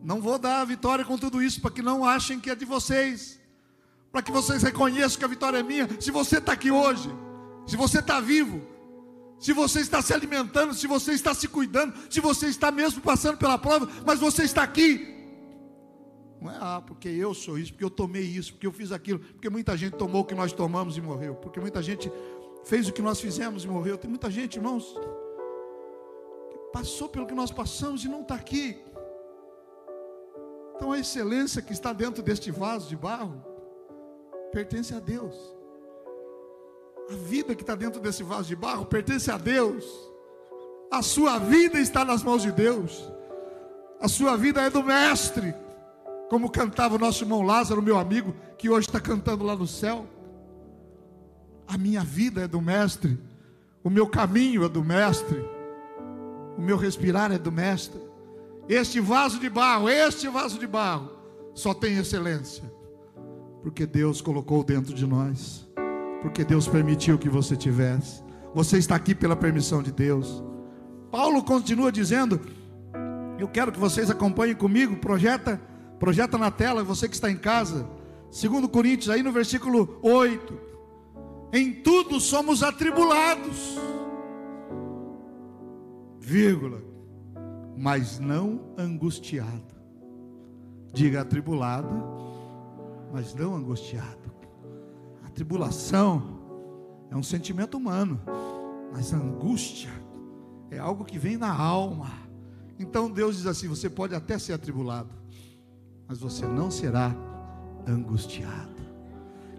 não 0.02 0.20
vou 0.20 0.38
dar 0.38 0.60
a 0.60 0.64
vitória 0.64 1.04
com 1.04 1.18
tudo 1.18 1.42
isso, 1.42 1.60
para 1.60 1.70
que 1.70 1.82
não 1.82 2.04
achem 2.04 2.40
que 2.40 2.50
é 2.50 2.54
de 2.54 2.64
vocês, 2.64 3.38
para 4.10 4.22
que 4.22 4.32
vocês 4.32 4.62
reconheçam 4.62 5.18
que 5.18 5.24
a 5.24 5.28
vitória 5.28 5.58
é 5.58 5.62
minha. 5.62 5.88
Se 6.00 6.10
você 6.10 6.38
está 6.38 6.52
aqui 6.52 6.70
hoje, 6.70 7.10
se 7.66 7.76
você 7.76 7.98
está 7.98 8.20
vivo, 8.20 8.62
se 9.38 9.52
você 9.52 9.80
está 9.80 10.02
se 10.02 10.12
alimentando, 10.12 10.74
se 10.74 10.86
você 10.86 11.12
está 11.12 11.32
se 11.34 11.48
cuidando, 11.48 11.94
se 12.10 12.20
você 12.20 12.46
está 12.46 12.70
mesmo 12.70 13.00
passando 13.00 13.38
pela 13.38 13.56
prova, 13.56 13.88
mas 14.04 14.18
você 14.20 14.44
está 14.44 14.62
aqui. 14.62 15.16
Não 16.40 16.50
é, 16.50 16.56
ah, 16.58 16.82
porque 16.86 17.08
eu 17.08 17.34
sou 17.34 17.58
isso, 17.58 17.72
porque 17.72 17.84
eu 17.84 17.90
tomei 17.90 18.22
isso, 18.22 18.52
porque 18.52 18.66
eu 18.66 18.72
fiz 18.72 18.92
aquilo, 18.92 19.18
porque 19.18 19.50
muita 19.50 19.76
gente 19.76 19.96
tomou 19.96 20.22
o 20.22 20.24
que 20.24 20.34
nós 20.34 20.52
tomamos 20.52 20.96
e 20.96 21.00
morreu, 21.00 21.34
porque 21.34 21.60
muita 21.60 21.82
gente 21.82 22.10
fez 22.64 22.88
o 22.88 22.92
que 22.92 23.02
nós 23.02 23.20
fizemos 23.20 23.64
e 23.64 23.68
morreu. 23.68 23.98
Tem 23.98 24.08
muita 24.08 24.30
gente, 24.30 24.56
irmãos, 24.56 24.94
que 26.50 26.58
passou 26.72 27.08
pelo 27.08 27.26
que 27.26 27.34
nós 27.34 27.50
passamos 27.50 28.04
e 28.04 28.08
não 28.08 28.22
está 28.22 28.34
aqui. 28.34 28.78
Então 30.80 30.92
a 30.92 30.98
excelência 30.98 31.60
que 31.60 31.74
está 31.74 31.92
dentro 31.92 32.22
deste 32.22 32.50
vaso 32.50 32.88
de 32.88 32.96
barro 32.96 33.44
pertence 34.50 34.94
a 34.94 34.98
Deus. 34.98 35.36
A 37.10 37.14
vida 37.16 37.54
que 37.54 37.62
está 37.62 37.74
dentro 37.74 38.00
desse 38.00 38.22
vaso 38.22 38.48
de 38.48 38.56
barro 38.56 38.86
pertence 38.86 39.30
a 39.30 39.36
Deus. 39.36 39.84
A 40.90 41.02
sua 41.02 41.38
vida 41.38 41.78
está 41.78 42.02
nas 42.02 42.22
mãos 42.22 42.40
de 42.40 42.50
Deus. 42.50 43.12
A 44.00 44.08
sua 44.08 44.38
vida 44.38 44.62
é 44.62 44.70
do 44.70 44.82
Mestre. 44.82 45.54
Como 46.30 46.50
cantava 46.50 46.94
o 46.94 46.98
nosso 46.98 47.24
irmão 47.24 47.42
Lázaro, 47.42 47.82
meu 47.82 47.98
amigo, 47.98 48.34
que 48.56 48.70
hoje 48.70 48.88
está 48.88 48.98
cantando 48.98 49.44
lá 49.44 49.54
no 49.54 49.66
céu. 49.66 50.06
A 51.68 51.76
minha 51.76 52.02
vida 52.02 52.40
é 52.40 52.48
do 52.48 52.62
Mestre. 52.62 53.20
O 53.84 53.90
meu 53.90 54.06
caminho 54.06 54.64
é 54.64 54.68
do 54.70 54.82
Mestre. 54.82 55.44
O 56.56 56.62
meu 56.62 56.78
respirar 56.78 57.30
é 57.30 57.38
do 57.38 57.52
Mestre. 57.52 58.09
Este 58.70 59.00
vaso 59.00 59.40
de 59.40 59.50
barro, 59.50 59.88
este 59.88 60.28
vaso 60.28 60.56
de 60.56 60.64
barro, 60.64 61.10
só 61.52 61.74
tem 61.74 61.98
excelência, 61.98 62.62
porque 63.64 63.84
Deus 63.84 64.20
colocou 64.20 64.62
dentro 64.62 64.94
de 64.94 65.04
nós, 65.04 65.68
porque 66.22 66.44
Deus 66.44 66.68
permitiu 66.68 67.18
que 67.18 67.28
você 67.28 67.56
tivesse. 67.56 68.22
Você 68.54 68.78
está 68.78 68.94
aqui 68.94 69.12
pela 69.12 69.34
permissão 69.34 69.82
de 69.82 69.90
Deus. 69.90 70.40
Paulo 71.10 71.42
continua 71.42 71.90
dizendo: 71.90 72.40
Eu 73.40 73.48
quero 73.48 73.72
que 73.72 73.78
vocês 73.80 74.08
acompanhem 74.08 74.54
comigo, 74.54 74.98
projeta, 74.98 75.60
projeta 75.98 76.38
na 76.38 76.52
tela, 76.52 76.84
você 76.84 77.08
que 77.08 77.14
está 77.16 77.28
em 77.28 77.38
casa. 77.38 77.90
Segundo 78.30 78.68
Coríntios, 78.68 79.10
aí 79.10 79.20
no 79.20 79.32
versículo 79.32 79.98
8. 80.00 80.70
Em 81.52 81.72
tudo 81.72 82.20
somos 82.20 82.62
atribulados. 82.62 83.76
Vírgula 86.20 86.89
mas 87.76 88.18
não 88.18 88.60
angustiado. 88.76 89.74
Diga 90.92 91.20
atribulado, 91.20 91.88
mas 93.12 93.34
não 93.34 93.54
angustiado. 93.54 94.30
A 95.24 95.30
tribulação 95.30 96.40
é 97.10 97.16
um 97.16 97.22
sentimento 97.22 97.76
humano, 97.76 98.20
mas 98.92 99.14
a 99.14 99.16
angústia 99.16 99.90
é 100.70 100.78
algo 100.78 101.04
que 101.04 101.18
vem 101.18 101.36
na 101.36 101.52
alma. 101.52 102.10
Então 102.78 103.10
Deus 103.10 103.36
diz 103.36 103.46
assim: 103.46 103.68
você 103.68 103.88
pode 103.88 104.14
até 104.14 104.38
ser 104.38 104.52
atribulado, 104.52 105.10
mas 106.08 106.18
você 106.18 106.46
não 106.46 106.70
será 106.70 107.14
angustiado. 107.86 108.80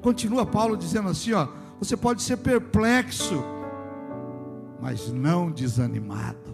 Continua 0.01 0.45
Paulo 0.45 0.75
dizendo 0.75 1.09
assim: 1.09 1.33
ó, 1.33 1.47
você 1.79 1.95
pode 1.95 2.21
ser 2.21 2.37
perplexo, 2.37 3.41
mas 4.81 5.11
não 5.11 5.49
desanimado 5.51 6.51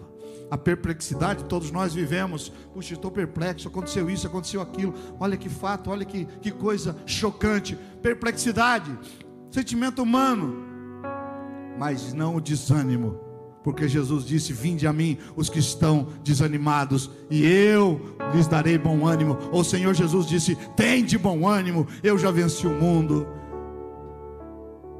a 0.50 0.56
perplexidade, 0.56 1.44
todos 1.44 1.70
nós 1.70 1.94
vivemos. 1.94 2.50
Puxa, 2.72 2.94
estou 2.94 3.10
perplexo, 3.10 3.68
aconteceu 3.68 4.08
isso, 4.08 4.26
aconteceu 4.26 4.60
aquilo. 4.60 4.94
Olha 5.18 5.36
que 5.36 5.48
fato, 5.48 5.90
olha 5.90 6.04
que, 6.04 6.24
que 6.40 6.50
coisa 6.50 6.96
chocante. 7.06 7.78
Perplexidade, 8.02 8.96
sentimento 9.50 10.02
humano, 10.02 10.56
mas 11.78 12.12
não 12.12 12.36
o 12.36 12.40
desânimo. 12.40 13.20
Porque 13.62 13.88
Jesus 13.88 14.24
disse: 14.24 14.52
Vinde 14.52 14.86
a 14.86 14.92
mim 14.92 15.18
os 15.36 15.50
que 15.50 15.58
estão 15.58 16.08
desanimados, 16.24 17.10
e 17.30 17.44
eu 17.44 18.16
lhes 18.34 18.46
darei 18.46 18.78
bom 18.78 19.06
ânimo. 19.06 19.36
O 19.52 19.62
Senhor 19.62 19.92
Jesus 19.94 20.26
disse: 20.26 20.56
Tem 20.76 21.04
de 21.04 21.18
bom 21.18 21.46
ânimo, 21.46 21.86
eu 22.02 22.18
já 22.18 22.30
venci 22.30 22.66
o 22.66 22.70
mundo. 22.70 23.26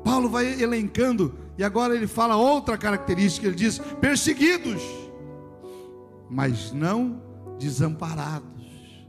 Paulo 0.05 0.28
vai 0.28 0.61
elencando, 0.61 1.35
e 1.57 1.64
agora 1.64 1.95
ele 1.95 2.07
fala 2.07 2.37
outra 2.37 2.76
característica: 2.76 3.47
ele 3.47 3.57
diz: 3.57 3.78
perseguidos 4.00 5.08
mas 6.30 6.73
não 6.73 7.20
desamparados. 7.58 9.06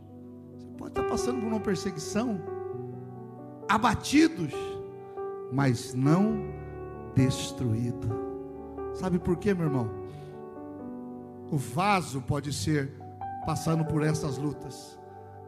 Você 0.58 0.68
pode 0.78 0.92
estar 0.92 1.04
passando 1.04 1.40
por 1.40 1.48
uma 1.48 1.60
perseguição, 1.60 2.40
abatidos, 3.68 4.54
mas 5.52 5.94
não 5.94 6.54
destruído. 7.16 8.08
Sabe 8.94 9.20
por 9.20 9.38
quê, 9.38 9.54
meu 9.54 9.66
irmão? 9.66 9.90
O 11.52 11.58
vaso 11.58 12.22
pode 12.22 12.54
ser 12.54 12.94
passando 13.46 13.84
por 13.84 14.04
essas 14.04 14.38
lutas, 14.38 15.00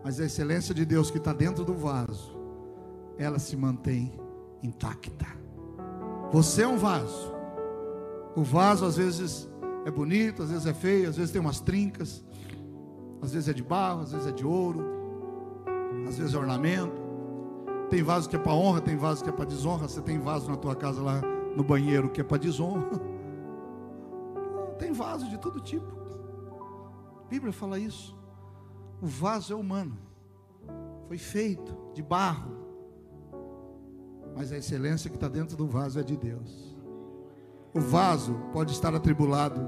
mas 0.03 0.19
a 0.19 0.25
excelência 0.25 0.73
de 0.73 0.85
Deus 0.85 1.11
que 1.11 1.17
está 1.17 1.33
dentro 1.33 1.63
do 1.63 1.73
vaso, 1.73 2.35
ela 3.17 3.37
se 3.37 3.55
mantém 3.55 4.19
intacta. 4.63 5.27
Você 6.31 6.63
é 6.63 6.67
um 6.67 6.77
vaso. 6.77 7.31
O 8.35 8.43
vaso 8.43 8.85
às 8.85 8.95
vezes 8.95 9.50
é 9.85 9.91
bonito, 9.91 10.43
às 10.43 10.49
vezes 10.49 10.65
é 10.65 10.73
feio, 10.73 11.09
às 11.09 11.17
vezes 11.17 11.31
tem 11.31 11.41
umas 11.41 11.59
trincas, 11.59 12.23
às 13.21 13.33
vezes 13.33 13.49
é 13.49 13.53
de 13.53 13.63
barro, 13.63 14.01
às 14.01 14.11
vezes 14.11 14.27
é 14.27 14.31
de 14.31 14.45
ouro, 14.45 14.83
às 16.07 16.17
vezes 16.17 16.33
é 16.33 16.37
ornamento. 16.37 17.01
Tem 17.89 18.01
vaso 18.01 18.29
que 18.29 18.35
é 18.35 18.39
para 18.39 18.53
honra, 18.53 18.81
tem 18.81 18.95
vaso 18.95 19.23
que 19.23 19.29
é 19.29 19.33
para 19.33 19.45
desonra. 19.45 19.87
Você 19.87 20.01
tem 20.01 20.17
vaso 20.17 20.49
na 20.49 20.55
tua 20.55 20.75
casa 20.75 21.01
lá 21.01 21.21
no 21.55 21.63
banheiro 21.63 22.09
que 22.09 22.21
é 22.21 22.23
para 22.23 22.37
desonra. 22.37 22.87
Tem 24.79 24.91
vaso 24.93 25.29
de 25.29 25.37
todo 25.37 25.59
tipo. 25.59 25.85
A 27.23 27.27
Bíblia 27.29 27.53
fala 27.53 27.77
isso. 27.77 28.17
O 28.99 29.05
vaso 29.05 29.53
é 29.53 29.55
humano. 29.55 29.95
Foi 31.07 31.19
feito 31.19 31.77
de 31.93 32.01
barro. 32.01 32.51
Mas 34.35 34.51
a 34.51 34.57
excelência 34.57 35.09
que 35.09 35.17
está 35.17 35.27
dentro 35.27 35.55
do 35.55 35.67
vaso 35.67 35.99
é 35.99 36.03
de 36.03 36.17
Deus. 36.17 36.75
O 37.73 37.79
vaso 37.79 38.33
pode 38.51 38.73
estar 38.73 38.93
atribulado, 38.93 39.61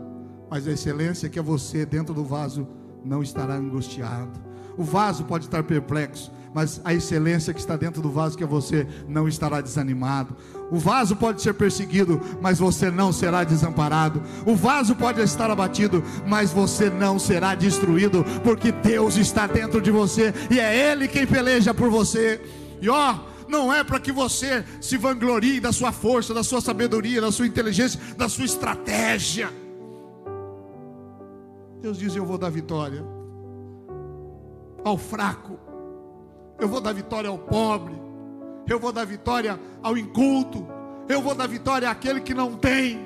Mas 0.49 0.67
a 0.67 0.71
excelência 0.71 1.29
que 1.29 1.39
é 1.39 1.41
você 1.41 1.83
dentro 1.83 2.13
do 2.13 2.23
vaso 2.23 2.67
não 3.03 3.23
estará 3.23 3.55
angustiado. 3.55 4.39
O 4.77 4.83
vaso 4.83 5.23
pode 5.23 5.45
estar 5.45 5.63
perplexo, 5.63 6.31
mas 6.53 6.79
a 6.83 6.93
excelência 6.93 7.53
que 7.53 7.59
está 7.59 7.75
dentro 7.75 8.01
do 8.01 8.11
vaso 8.11 8.37
que 8.37 8.43
é 8.43 8.47
você 8.47 8.87
não 9.07 9.27
estará 9.27 9.61
desanimado. 9.61 10.35
O 10.71 10.77
vaso 10.77 11.15
pode 11.15 11.41
ser 11.41 11.53
perseguido, 11.53 12.21
mas 12.39 12.59
você 12.59 12.91
não 12.91 13.11
será 13.11 13.43
desamparado. 13.43 14.21
O 14.45 14.55
vaso 14.55 14.95
pode 14.95 15.21
estar 15.21 15.49
abatido, 15.49 16.03
mas 16.27 16.51
você 16.51 16.89
não 16.89 17.17
será 17.17 17.55
destruído, 17.55 18.23
porque 18.43 18.71
Deus 18.71 19.17
está 19.17 19.47
dentro 19.47 19.81
de 19.81 19.89
você 19.89 20.33
e 20.51 20.59
é 20.59 20.91
Ele 20.91 21.07
quem 21.07 21.25
peleja 21.25 21.73
por 21.73 21.89
você. 21.89 22.39
E 22.81 22.89
ó, 22.89 23.15
não 23.53 23.71
é 23.71 23.83
para 23.83 23.99
que 23.99 24.11
você 24.11 24.65
se 24.81 24.97
vanglorie 24.97 25.59
da 25.59 25.71
sua 25.71 25.91
força, 25.91 26.33
da 26.33 26.43
sua 26.43 26.59
sabedoria, 26.59 27.21
da 27.21 27.31
sua 27.31 27.45
inteligência, 27.45 27.99
da 28.17 28.27
sua 28.27 28.45
estratégia. 28.45 29.53
Deus 31.79 31.99
diz: 31.99 32.15
Eu 32.15 32.25
vou 32.25 32.37
dar 32.37 32.49
vitória 32.49 33.05
ao 34.83 34.97
fraco, 34.97 35.59
eu 36.59 36.67
vou 36.67 36.81
dar 36.81 36.93
vitória 36.93 37.29
ao 37.29 37.37
pobre, 37.37 37.93
eu 38.67 38.79
vou 38.79 38.91
dar 38.91 39.05
vitória 39.05 39.59
ao 39.83 39.95
inculto, 39.95 40.65
eu 41.07 41.21
vou 41.21 41.35
dar 41.35 41.47
vitória 41.47 41.89
àquele 41.89 42.21
que 42.21 42.33
não 42.33 42.55
tem, 42.55 43.05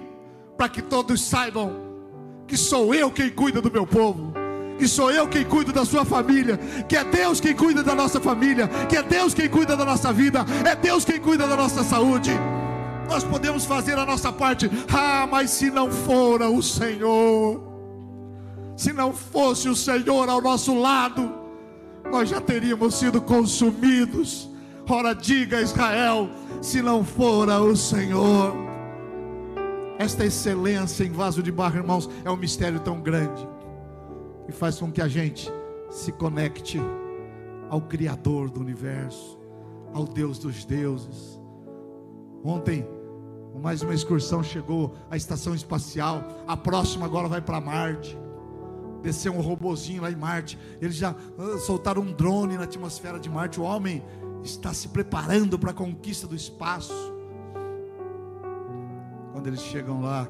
para 0.55 0.69
que 0.69 0.81
todos 0.81 1.21
saibam 1.21 1.85
que 2.47 2.55
sou 2.55 2.95
eu 2.95 3.11
quem 3.11 3.29
cuida 3.29 3.61
do 3.61 3.69
meu 3.69 3.85
povo, 3.85 4.33
que 4.77 4.87
sou 4.87 5.11
eu 5.11 5.27
quem 5.27 5.43
cuido 5.43 5.73
da 5.73 5.83
sua 5.83 6.05
família, 6.05 6.57
que 6.87 6.95
é 6.95 7.03
Deus 7.03 7.41
quem 7.41 7.55
cuida 7.55 7.83
da 7.83 7.95
nossa 7.95 8.19
família, 8.19 8.67
que 8.87 8.95
é 8.95 9.03
Deus 9.03 9.33
quem 9.33 9.49
cuida 9.49 9.75
da 9.75 9.83
nossa 9.83 10.13
vida, 10.13 10.45
é 10.65 10.75
Deus 10.75 11.03
quem 11.03 11.19
cuida 11.19 11.47
da 11.47 11.55
nossa 11.55 11.83
saúde. 11.83 12.31
Nós 13.09 13.23
podemos 13.23 13.65
fazer 13.65 13.97
a 13.97 14.05
nossa 14.05 14.31
parte, 14.31 14.69
ah, 14.93 15.27
mas 15.29 15.49
se 15.51 15.71
não 15.71 15.91
for 15.91 16.41
o 16.41 16.61
Senhor, 16.61 17.61
se 18.75 18.93
não 18.93 19.13
fosse 19.13 19.67
o 19.67 19.75
Senhor 19.75 20.29
ao 20.29 20.41
nosso 20.41 20.79
lado, 20.79 21.31
nós 22.11 22.29
já 22.29 22.39
teríamos 22.39 22.95
sido 22.95 23.21
consumidos. 23.21 24.49
Ora, 24.89 25.13
diga 25.13 25.61
Israel, 25.61 26.29
se 26.61 26.81
não 26.81 27.03
fora 27.03 27.59
o 27.59 27.75
Senhor. 27.75 28.53
Esta 29.99 30.25
excelência 30.25 31.03
em 31.03 31.11
vaso 31.11 31.41
de 31.41 31.51
barro, 31.51 31.77
irmãos, 31.77 32.09
é 32.23 32.29
um 32.29 32.37
mistério 32.37 32.79
tão 32.79 33.01
grande 33.01 33.56
que 34.47 34.51
faz 34.53 34.79
com 34.79 34.89
que 34.89 35.01
a 35.01 35.09
gente 35.09 35.51
se 35.91 36.09
conecte 36.13 36.79
ao 37.69 37.81
Criador 37.81 38.49
do 38.49 38.61
universo, 38.61 39.37
ao 39.93 40.05
Deus 40.05 40.39
dos 40.39 40.63
deuses. 40.63 41.37
Ontem, 42.45 42.87
mais 43.61 43.81
uma 43.81 43.93
excursão 43.93 44.41
chegou 44.41 44.95
à 45.11 45.17
estação 45.17 45.53
espacial, 45.53 46.23
a 46.47 46.55
próxima 46.55 47.05
agora 47.05 47.27
vai 47.27 47.41
para 47.41 47.59
Marte 47.59 48.17
descer 49.01 49.29
um 49.29 49.41
robozinho 49.41 50.01
lá 50.01 50.11
em 50.11 50.15
Marte. 50.15 50.57
Eles 50.81 50.95
já 50.95 51.11
uh, 51.11 51.57
soltaram 51.59 52.01
um 52.01 52.11
drone 52.11 52.57
na 52.57 52.63
atmosfera 52.63 53.19
de 53.19 53.29
Marte. 53.29 53.59
O 53.59 53.63
homem 53.63 54.03
está 54.43 54.73
se 54.73 54.87
preparando 54.87 55.59
para 55.59 55.71
a 55.71 55.73
conquista 55.73 56.25
do 56.25 56.35
espaço. 56.35 57.13
Quando 59.33 59.47
eles 59.47 59.61
chegam 59.61 60.01
lá, 60.01 60.27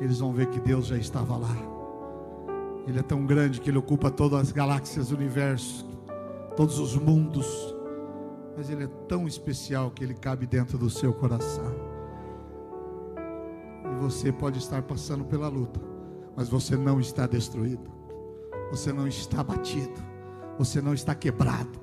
eles 0.00 0.18
vão 0.18 0.32
ver 0.32 0.48
que 0.48 0.60
Deus 0.60 0.86
já 0.86 0.96
estava 0.96 1.36
lá. 1.36 1.73
Ele 2.86 2.98
é 2.98 3.02
tão 3.02 3.24
grande 3.24 3.60
que 3.60 3.70
ele 3.70 3.78
ocupa 3.78 4.10
todas 4.10 4.40
as 4.40 4.52
galáxias 4.52 5.08
do 5.08 5.16
universo, 5.16 5.86
todos 6.56 6.78
os 6.78 6.96
mundos. 6.96 7.74
Mas 8.56 8.70
ele 8.70 8.84
é 8.84 8.88
tão 9.08 9.26
especial 9.26 9.90
que 9.90 10.04
ele 10.04 10.14
cabe 10.14 10.46
dentro 10.46 10.78
do 10.78 10.90
seu 10.90 11.12
coração. 11.12 11.74
E 13.92 14.00
você 14.00 14.30
pode 14.30 14.58
estar 14.58 14.82
passando 14.82 15.24
pela 15.24 15.48
luta 15.48 15.94
mas 16.36 16.48
você 16.48 16.76
não 16.76 17.00
está 17.00 17.26
destruído, 17.26 17.90
você 18.70 18.92
não 18.92 19.06
está 19.06 19.42
batido, 19.42 20.02
você 20.58 20.80
não 20.80 20.94
está 20.94 21.14
quebrado, 21.14 21.80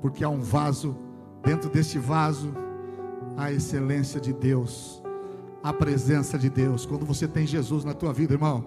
porque 0.00 0.24
há 0.24 0.28
um 0.28 0.40
vaso, 0.40 0.96
dentro 1.42 1.68
desse 1.68 1.98
vaso, 1.98 2.52
a 3.36 3.52
excelência 3.52 4.20
de 4.20 4.32
Deus, 4.32 5.02
a 5.62 5.72
presença 5.72 6.38
de 6.38 6.48
Deus. 6.48 6.86
Quando 6.86 7.04
você 7.04 7.28
tem 7.28 7.46
Jesus 7.46 7.84
na 7.84 7.92
tua 7.92 8.12
vida, 8.12 8.34
irmão, 8.34 8.64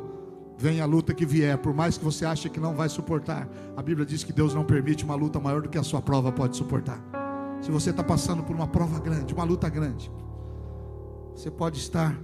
vem 0.60 0.82
a 0.82 0.86
luta 0.86 1.14
que 1.14 1.26
vier, 1.26 1.58
por 1.58 1.74
mais 1.74 1.98
que 1.98 2.04
você 2.04 2.26
ache 2.26 2.50
que 2.50 2.60
não 2.60 2.76
vai 2.76 2.90
suportar, 2.90 3.48
a 3.78 3.82
Bíblia 3.82 4.06
diz 4.06 4.26
que 4.26 4.34
Deus 4.34 4.54
não 4.54 4.66
permite 4.66 5.06
uma 5.06 5.16
luta 5.16 5.40
maior 5.40 5.62
do 5.62 5.70
que 5.70 5.78
a 5.78 5.84
sua 5.84 6.02
prova 6.02 6.34
pode 6.34 6.58
suportar. 6.58 7.02
Se 7.62 7.72
você 7.72 7.92
está 7.92 8.04
passando 8.04 8.44
por 8.44 8.54
uma 8.54 8.68
prova 8.68 9.00
grande, 9.00 9.34
uma 9.34 9.46
luta 9.46 9.70
grande, 9.70 10.12
você 11.34 11.50
pode 11.50 11.80
estar 11.80 12.20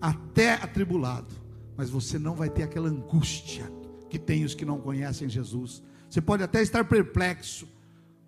até 0.00 0.52
atribulado, 0.52 1.34
mas 1.76 1.90
você 1.90 2.16
não 2.16 2.36
vai 2.36 2.48
ter 2.48 2.62
aquela 2.62 2.88
angústia 2.88 3.68
que 4.08 4.20
tem 4.20 4.44
os 4.44 4.54
que 4.54 4.64
não 4.64 4.78
conhecem 4.78 5.28
Jesus. 5.28 5.82
Você 6.08 6.20
pode 6.20 6.44
até 6.44 6.62
estar 6.62 6.84
perplexo, 6.84 7.66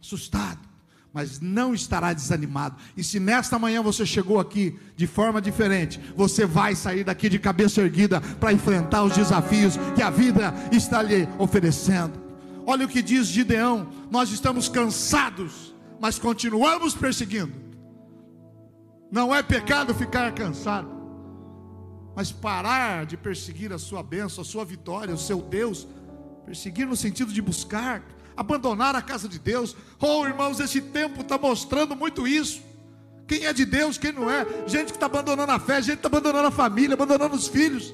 assustado, 0.00 0.68
mas 1.16 1.40
não 1.40 1.72
estará 1.72 2.12
desanimado. 2.12 2.76
E 2.94 3.02
se 3.02 3.18
nesta 3.18 3.58
manhã 3.58 3.80
você 3.82 4.04
chegou 4.04 4.38
aqui 4.38 4.78
de 4.94 5.06
forma 5.06 5.40
diferente, 5.40 5.98
você 6.14 6.44
vai 6.44 6.74
sair 6.74 7.04
daqui 7.04 7.30
de 7.30 7.38
cabeça 7.38 7.80
erguida 7.80 8.20
para 8.20 8.52
enfrentar 8.52 9.02
os 9.02 9.14
desafios 9.14 9.78
que 9.94 10.02
a 10.02 10.10
vida 10.10 10.52
está 10.70 11.02
lhe 11.02 11.26
oferecendo. 11.38 12.12
Olha 12.66 12.84
o 12.84 12.88
que 12.88 13.00
diz 13.00 13.28
Gideão: 13.28 13.88
nós 14.10 14.30
estamos 14.30 14.68
cansados, 14.68 15.74
mas 15.98 16.18
continuamos 16.18 16.94
perseguindo. 16.94 17.54
Não 19.10 19.34
é 19.34 19.42
pecado 19.42 19.94
ficar 19.94 20.30
cansado 20.32 20.94
mas 22.14 22.32
parar 22.32 23.04
de 23.04 23.14
perseguir 23.14 23.74
a 23.74 23.78
sua 23.78 24.02
bênção, 24.02 24.40
a 24.40 24.44
sua 24.44 24.64
vitória, 24.64 25.14
o 25.14 25.18
seu 25.18 25.42
Deus, 25.42 25.86
perseguir 26.46 26.86
no 26.86 26.96
sentido 26.96 27.30
de 27.30 27.42
buscar, 27.42 28.02
abandonar 28.36 28.94
a 28.94 29.02
casa 29.02 29.28
de 29.28 29.38
Deus. 29.38 29.76
Oh, 30.00 30.26
irmãos, 30.26 30.60
esse 30.60 30.80
tempo 30.80 31.22
está 31.22 31.38
mostrando 31.38 31.96
muito 31.96 32.26
isso. 32.26 32.62
Quem 33.26 33.44
é 33.44 33.52
de 33.52 33.64
Deus, 33.64 33.98
quem 33.98 34.12
não 34.12 34.30
é? 34.30 34.46
Gente 34.66 34.86
que 34.86 34.96
está 34.96 35.06
abandonando 35.06 35.50
a 35.50 35.58
fé, 35.58 35.82
gente 35.82 35.98
que 35.98 36.06
está 36.06 36.08
abandonando 36.08 36.46
a 36.46 36.50
família, 36.50 36.94
abandonando 36.94 37.34
os 37.34 37.48
filhos. 37.48 37.92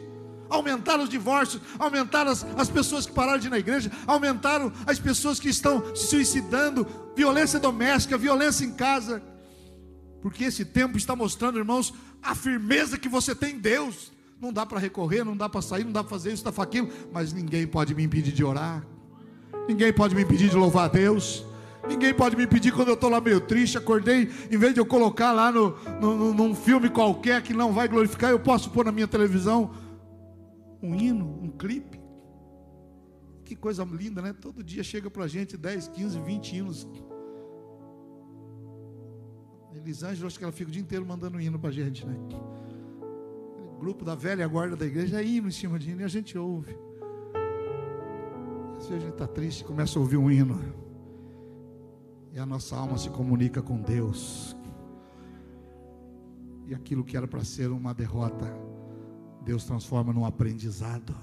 Aumentaram 0.51 1.05
os 1.05 1.09
divórcios, 1.09 1.63
aumentaram 1.79 2.31
as, 2.31 2.45
as 2.59 2.69
pessoas 2.69 3.07
que 3.07 3.13
pararam 3.13 3.39
de 3.39 3.47
ir 3.47 3.51
na 3.51 3.59
igreja, 3.59 3.91
aumentaram 4.07 4.71
as 4.87 4.99
pessoas 4.99 5.41
que 5.41 5.49
estão 5.49 5.95
se 5.97 6.09
suicidando, 6.09 6.87
violência 7.17 7.59
doméstica, 7.59 8.19
violência 8.19 8.65
em 8.65 8.73
casa. 8.73 9.23
Porque 10.21 10.45
esse 10.45 10.65
tempo 10.67 10.99
está 10.99 11.17
mostrando, 11.17 11.59
irmãos, 11.59 11.95
a 12.23 12.35
firmeza 12.35 12.99
que 12.99 13.09
você 13.09 13.35
tem 13.35 13.55
em 13.55 13.59
Deus. 13.59 14.13
Não 14.39 14.53
dá 14.53 14.67
para 14.67 14.79
recorrer, 14.79 15.25
não 15.25 15.37
dá 15.37 15.49
para 15.49 15.63
sair, 15.63 15.85
não 15.85 15.93
dá 15.93 16.03
para 16.03 16.11
fazer 16.11 16.33
isso, 16.33 16.45
dá 16.45 16.53
para 16.53 16.65
aquilo, 16.65 16.91
mas 17.13 17.33
ninguém 17.33 17.67
pode 17.67 17.95
me 17.95 18.03
impedir 18.03 18.33
de 18.33 18.45
orar. 18.45 18.85
Ninguém 19.69 19.93
pode 19.93 20.15
me 20.15 20.23
impedir 20.23 20.49
de 20.51 20.57
louvar 20.57 20.87
a 20.87 20.89
Deus. 20.89 21.45
Ninguém 21.89 22.15
pode 22.15 22.37
me 22.37 22.45
impedir 22.45 22.73
quando 22.73 22.89
eu 22.89 22.95
estou 22.95 23.11
lá 23.11 23.21
meio 23.21 23.41
triste, 23.41 23.77
acordei, 23.77 24.31
em 24.51 24.57
vez 24.57 24.73
de 24.73 24.81
eu 24.81 24.87
colocar 24.87 25.33
lá 25.33 25.51
no, 25.51 25.77
no, 26.01 26.33
num 26.33 26.55
filme 26.55 26.89
qualquer 26.89 27.43
que 27.43 27.53
não 27.53 27.73
vai 27.73 27.89
glorificar, 27.89 28.31
eu 28.31 28.39
posso 28.39 28.71
pôr 28.71 28.85
na 28.85 28.93
minha 28.93 29.09
televisão 29.09 29.75
um 30.81 30.95
hino, 30.95 31.27
um 31.43 31.51
clipe. 31.51 32.01
Que 33.45 33.57
coisa 33.57 33.85
linda, 33.85 34.23
né? 34.23 34.33
Todo 34.33 34.63
dia 34.63 34.85
chega 34.85 35.11
para 35.11 35.25
a 35.25 35.29
gente 35.29 35.57
10, 35.57 35.89
15, 35.89 36.21
20 36.21 36.57
hinos 36.57 36.89
Elisângela, 39.75 40.27
acho 40.27 40.39
que 40.39 40.45
ela 40.45 40.53
fica 40.53 40.71
o 40.71 40.73
dia 40.73 40.83
inteiro 40.83 41.05
mandando 41.05 41.41
hino 41.41 41.59
para 41.59 41.71
a 41.71 41.73
gente, 41.73 42.07
né? 42.07 42.15
O 43.75 43.79
grupo 43.79 44.05
da 44.05 44.15
velha 44.15 44.47
guarda 44.47 44.77
da 44.77 44.87
igreja 44.87 45.21
é 45.21 45.25
hino 45.25 45.49
em 45.49 45.53
cima 45.53 45.79
de 45.79 45.91
hino 45.91 46.03
e 46.03 46.05
a 46.05 46.09
gente 46.09 46.39
ouve. 46.39 46.77
Se 48.83 48.93
a 48.93 48.99
gente 48.99 49.13
está 49.13 49.29
triste, 49.29 49.63
começa 49.63 49.97
a 49.97 50.03
ouvir 50.03 50.17
um 50.17 50.29
hino. 50.29 50.61
E 52.33 52.39
a 52.39 52.45
nossa 52.45 52.75
alma 52.77 52.99
se 52.99 53.09
comunica 53.11 53.63
com 53.63 53.81
Deus. 53.81 54.57
E 56.67 56.75
aquilo 56.75 57.05
que 57.05 57.17
era 57.17 57.29
para 57.29 57.45
ser 57.45 57.71
uma 57.71 57.95
derrota, 57.95 58.45
Deus 59.45 59.65
transforma 59.65 60.13
num 60.13 60.27
aprendizado. 60.27 61.15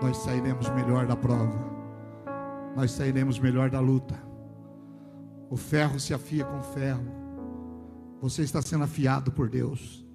Nós 0.00 0.16
sairemos 0.16 0.70
melhor 0.70 1.06
da 1.06 1.14
prova. 1.14 1.60
Nós 2.74 2.90
sairemos 2.90 3.38
melhor 3.38 3.68
da 3.68 3.78
luta. 3.78 4.18
O 5.50 5.58
ferro 5.58 6.00
se 6.00 6.14
afia 6.14 6.46
com 6.46 6.62
ferro. 6.62 7.04
Você 8.22 8.44
está 8.44 8.62
sendo 8.62 8.84
afiado 8.84 9.30
por 9.30 9.50
Deus. 9.50 10.06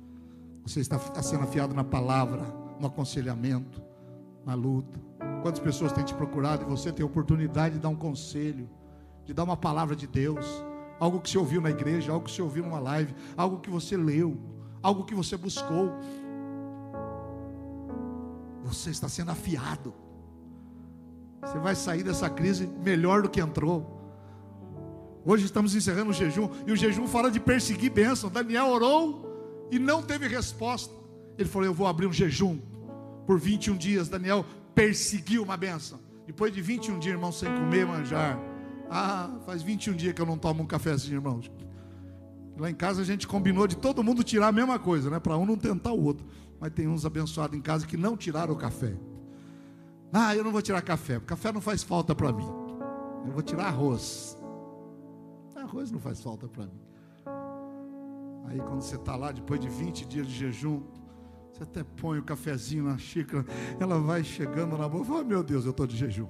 Você 0.63 0.79
está 0.79 0.97
sendo 1.21 1.43
afiado 1.43 1.75
na 1.75 1.83
palavra, 1.83 2.41
no 2.79 2.87
aconselhamento, 2.87 3.79
na 4.43 4.55
luta. 4.55 5.06
Quantas 5.47 5.61
pessoas 5.61 5.93
têm 5.93 6.03
te 6.03 6.13
procurado 6.13 6.63
e 6.63 6.65
você 6.65 6.91
tem 6.91 7.03
a 7.03 7.05
oportunidade 7.05 7.75
de 7.75 7.79
dar 7.79 7.87
um 7.87 7.95
conselho, 7.95 8.69
de 9.23 9.33
dar 9.33 9.45
uma 9.45 9.55
palavra 9.55 9.95
de 9.95 10.05
Deus, 10.05 10.45
algo 10.99 11.21
que 11.21 11.29
você 11.29 11.37
ouviu 11.37 11.61
na 11.61 11.69
igreja, 11.69 12.11
algo 12.11 12.25
que 12.25 12.33
você 12.33 12.41
ouviu 12.41 12.65
numa 12.65 12.79
live, 12.79 13.15
algo 13.37 13.61
que 13.61 13.69
você 13.69 13.95
leu, 13.95 14.37
algo 14.83 15.05
que 15.05 15.15
você 15.15 15.37
buscou. 15.37 15.93
Você 18.65 18.89
está 18.89 19.07
sendo 19.07 19.31
afiado. 19.31 19.93
Você 21.41 21.57
vai 21.59 21.75
sair 21.75 22.03
dessa 22.03 22.29
crise 22.29 22.67
melhor 22.83 23.21
do 23.21 23.29
que 23.29 23.39
entrou. 23.39 24.01
Hoje 25.23 25.45
estamos 25.45 25.73
encerrando 25.73 26.09
o 26.09 26.13
jejum, 26.13 26.49
e 26.65 26.73
o 26.73 26.75
jejum 26.75 27.07
fala 27.07 27.31
de 27.31 27.39
perseguir 27.39 27.89
bênção. 27.89 28.29
Daniel 28.29 28.67
orou 28.67 29.69
e 29.71 29.79
não 29.79 30.03
teve 30.03 30.27
resposta. 30.27 30.93
Ele 31.37 31.47
falou: 31.47 31.65
Eu 31.65 31.73
vou 31.73 31.87
abrir 31.87 32.05
um 32.05 32.11
jejum 32.11 32.59
Por 33.25 33.39
21 33.39 33.77
dias, 33.77 34.09
Daniel 34.09 34.45
perseguiu 34.77 35.41
uma 35.41 35.57
benção. 35.57 35.99
Depois 36.27 36.53
de 36.53 36.61
21 36.61 36.99
dias, 36.99 37.15
irmão, 37.15 37.31
sem 37.31 37.51
comer, 37.51 37.83
manjar. 37.83 38.39
Ah, 38.91 39.39
faz 39.43 39.63
21 39.63 39.95
dias 39.95 40.13
que 40.13 40.21
eu 40.21 40.25
não 40.25 40.37
tomo 40.37 40.61
um 40.61 40.67
cafezinho, 40.67 41.15
irmãos. 41.15 41.51
Lá 42.59 42.69
em 42.69 42.75
casa 42.75 43.01
a 43.01 43.05
gente 43.05 43.27
combinou 43.27 43.65
de 43.65 43.75
todo 43.75 44.03
mundo 44.03 44.23
tirar 44.23 44.49
a 44.49 44.51
mesma 44.51 44.77
coisa, 44.77 45.09
né? 45.09 45.19
Para 45.19 45.35
um 45.35 45.47
não 45.47 45.57
tentar 45.57 45.93
o 45.93 46.03
outro. 46.03 46.27
Mas 46.59 46.71
tem 46.73 46.87
uns 46.87 47.07
abençoados 47.07 47.57
em 47.57 47.61
casa 47.61 47.87
que 47.87 47.97
não 47.97 48.15
tiraram 48.15 48.53
o 48.53 48.55
café. 48.55 48.93
Ah, 50.13 50.35
eu 50.35 50.43
não 50.43 50.51
vou 50.51 50.61
tirar 50.61 50.79
café. 50.83 51.19
Café 51.21 51.51
não 51.51 51.59
faz 51.59 51.81
falta 51.81 52.13
para 52.13 52.31
mim. 52.31 52.47
Eu 53.25 53.31
vou 53.31 53.41
tirar 53.41 53.65
arroz. 53.65 54.37
Arroz 55.55 55.89
não 55.89 55.99
faz 55.99 56.21
falta 56.21 56.47
para 56.47 56.65
mim. 56.65 56.81
Aí 58.45 58.59
quando 58.59 58.81
você 58.81 58.95
está 58.95 59.15
lá, 59.15 59.31
depois 59.31 59.59
de 59.59 59.69
20 59.69 60.05
dias 60.05 60.27
de 60.27 60.35
jejum, 60.35 60.83
você 61.57 61.63
até 61.63 61.83
põe 61.83 62.19
o 62.19 62.23
cafezinho 62.23 62.83
na 62.83 62.97
xícara, 62.97 63.43
ela 63.79 63.99
vai 63.99 64.23
chegando 64.23 64.77
na 64.77 64.87
boca, 64.87 65.05
fala, 65.05 65.21
oh, 65.21 65.23
meu 65.23 65.43
Deus, 65.43 65.65
eu 65.65 65.71
estou 65.71 65.87
de 65.87 65.97
jejum. 65.97 66.27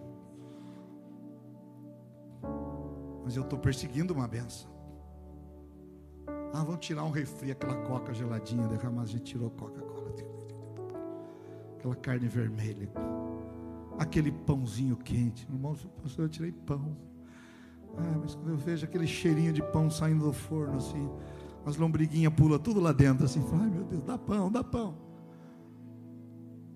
Mas 3.23 3.35
eu 3.35 3.43
estou 3.43 3.59
perseguindo 3.59 4.13
uma 4.13 4.27
benção. 4.27 4.71
Ah, 6.53 6.63
vamos 6.63 6.85
tirar 6.85 7.03
um 7.03 7.11
refri, 7.11 7.51
aquela 7.51 7.75
coca 7.83 8.13
geladinha, 8.13 8.67
derramar, 8.67 9.01
a 9.01 9.05
gente 9.05 9.23
tirou 9.23 9.49
Coca-Cola. 9.49 10.15
Aquela 11.77 11.95
carne 11.95 12.27
vermelha. 12.27 12.89
Aquele 13.99 14.31
pãozinho 14.31 14.95
quente. 14.95 15.45
Irmão, 15.51 15.75
eu 16.17 16.29
tirei 16.29 16.53
pão. 16.53 16.95
Ah, 17.97 18.17
mas 18.21 18.33
quando 18.33 18.49
eu 18.49 18.57
vejo 18.57 18.85
aquele 18.85 19.05
cheirinho 19.05 19.51
de 19.51 19.61
pão 19.61 19.89
saindo 19.89 20.23
do 20.23 20.31
forno, 20.31 20.77
assim, 20.77 21.09
as 21.65 21.75
lombriguinhas 21.75 22.33
pulam 22.33 22.57
tudo 22.57 22.79
lá 22.79 22.93
dentro, 22.93 23.25
assim, 23.25 23.43
ai 23.53 23.69
meu 23.69 23.83
Deus, 23.83 24.03
dá 24.03 24.17
pão, 24.17 24.49
dá 24.49 24.63
pão. 24.63 25.06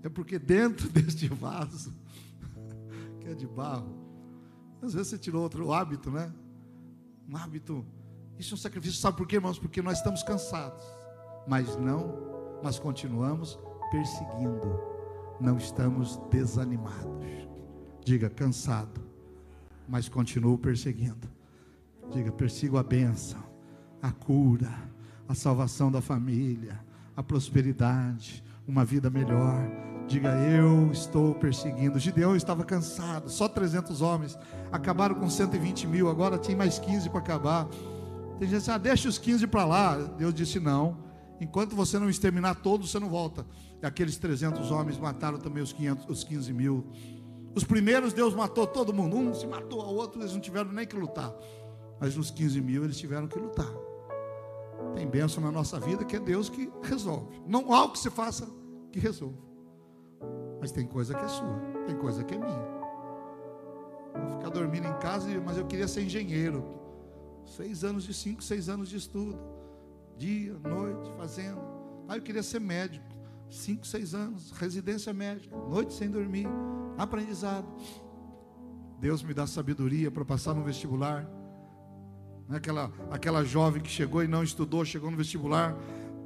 É 0.04 0.10
porque 0.10 0.40
dentro 0.40 0.90
deste 0.92 1.28
vaso, 1.28 1.94
que 3.20 3.30
é 3.30 3.34
de 3.34 3.48
barro, 3.48 3.96
às 4.82 4.94
vezes 4.94 5.10
você 5.10 5.18
tirou 5.18 5.44
outro 5.44 5.72
hábito, 5.72 6.10
né? 6.10 6.32
Um 7.30 7.38
hábito. 7.38 7.86
Isso 8.40 8.54
é 8.54 8.56
um 8.56 8.58
sacrifício, 8.58 9.00
sabe 9.00 9.18
por 9.18 9.28
quê, 9.28 9.36
irmãos? 9.36 9.60
Porque 9.60 9.82
nós 9.82 9.98
estamos 9.98 10.24
cansados. 10.24 10.84
Mas 11.48 11.76
não, 11.78 12.60
nós 12.64 12.80
continuamos 12.80 13.60
perseguindo. 13.92 14.80
Não 15.40 15.58
estamos 15.58 16.18
desanimados. 16.32 17.48
Diga, 18.04 18.30
cansado, 18.30 19.02
mas 19.88 20.10
continuo 20.10 20.58
perseguindo. 20.58 21.30
Diga, 22.12 22.32
persigo 22.32 22.78
a 22.78 22.84
bênção 22.84 23.52
a 24.02 24.12
cura, 24.12 24.72
a 25.28 25.36
salvação 25.36 25.92
da 25.92 26.02
família, 26.02 26.80
a 27.16 27.22
prosperidade, 27.22 28.44
uma 28.68 28.84
vida 28.84 29.10
melhor. 29.10 29.70
Diga, 30.08 30.30
eu 30.30 30.92
estou 30.92 31.34
perseguindo. 31.36 31.98
Gideão 31.98 32.36
estava 32.36 32.64
cansado, 32.64 33.30
só 33.30 33.48
300 33.48 34.02
homens. 34.02 34.38
Acabaram 34.72 35.16
com 35.16 35.30
120 35.30 35.88
mil, 35.88 36.10
agora 36.10 36.38
tem 36.38 36.56
mais 36.56 36.80
15 36.80 37.10
para 37.10 37.20
acabar. 37.20 37.68
Tem 38.38 38.48
gente 38.48 38.58
assim, 38.58 38.72
ah, 38.72 38.78
deixa 38.78 39.08
os 39.08 39.18
15 39.18 39.48
para 39.48 39.66
lá. 39.66 39.98
Deus 39.98 40.34
disse, 40.34 40.60
não. 40.60 40.98
Enquanto 41.40 41.76
você 41.76 41.98
não 41.98 42.10
exterminar 42.10 42.56
todos, 42.56 42.92
você 42.92 43.00
não 43.00 43.10
volta. 43.10 43.46
E 43.82 43.86
aqueles 43.86 44.18
300 44.18 44.70
homens 44.72 44.98
mataram 44.98 45.38
também 45.38 45.64
os, 45.64 45.74
500, 45.74 46.10
os 46.10 46.24
15 46.24 46.54
mil. 46.54 46.86
Os 47.56 47.64
primeiros, 47.64 48.14
Deus 48.14 48.34
matou 48.34 48.68
todo 48.68 48.94
mundo. 48.94 49.16
Um 49.16 49.34
se 49.34 49.48
matou, 49.48 49.80
o 49.80 49.96
outro, 49.96 50.22
eles 50.22 50.34
não 50.34 50.40
tiveram 50.40 50.72
nem 50.72 50.86
que 50.86 50.96
lutar. 50.96 51.34
Mas 52.00 52.18
os 52.18 52.32
15 52.32 52.62
mil, 52.62 52.84
eles 52.84 52.98
tiveram 52.98 53.28
que 53.28 53.38
lutar. 53.38 53.72
Tem 54.96 55.08
bênção 55.08 55.44
na 55.44 55.52
nossa 55.52 55.80
vida 55.80 56.04
que 56.04 56.16
é 56.16 56.20
Deus 56.20 56.50
que 56.50 56.72
resolve. 56.84 57.42
Não 57.48 57.74
há 57.74 57.86
o 57.86 57.92
que 57.92 58.00
se 58.00 58.10
faça 58.10 58.48
que 58.92 59.00
resolva. 59.00 59.51
Mas 60.62 60.72
tem 60.72 60.86
coisa 60.86 61.14
que 61.14 61.26
é 61.26 61.28
sua, 61.28 61.60
tem 61.86 61.98
coisa 61.98 62.24
que 62.24 62.34
é 62.34 62.38
minha. 62.38 62.82
Vou 64.16 64.38
ficar 64.38 64.50
dormindo 64.50 64.88
em 64.88 65.00
casa, 65.00 65.28
mas 65.44 65.58
eu 65.58 65.66
queria 65.66 65.88
ser 65.88 66.04
engenheiro. 66.04 66.64
Seis 67.46 67.84
anos 67.84 68.04
de 68.04 68.14
cinco, 68.14 68.42
seis 68.42 68.70
anos 68.70 68.88
de 68.88 68.96
estudo. 68.96 69.38
Dia, 70.18 70.54
noite, 70.54 71.12
fazendo. 71.18 71.60
Ah, 72.08 72.16
eu 72.16 72.22
queria 72.22 72.44
ser 72.44 72.62
médico. 72.62 73.06
Cinco, 73.50 73.86
seis 73.86 74.14
anos, 74.14 74.52
residência 74.52 75.12
médica, 75.12 75.58
noite 75.58 75.94
sem 75.94 76.10
dormir, 76.10 76.48
aprendizado. 76.98 77.68
Deus 78.98 79.22
me 79.22 79.34
dá 79.34 79.46
sabedoria 79.46 80.10
para 80.10 80.24
passar 80.24 80.54
no 80.54 80.64
vestibular 80.64 81.28
né? 82.52 82.58
aquela, 82.58 82.92
aquela 83.10 83.44
jovem 83.46 83.82
que 83.82 83.90
chegou 83.90 84.22
e 84.24 84.28
não 84.28 84.44
estudou, 84.44 84.84
chegou 84.84 85.10
no 85.10 85.16
vestibular, 85.16 85.76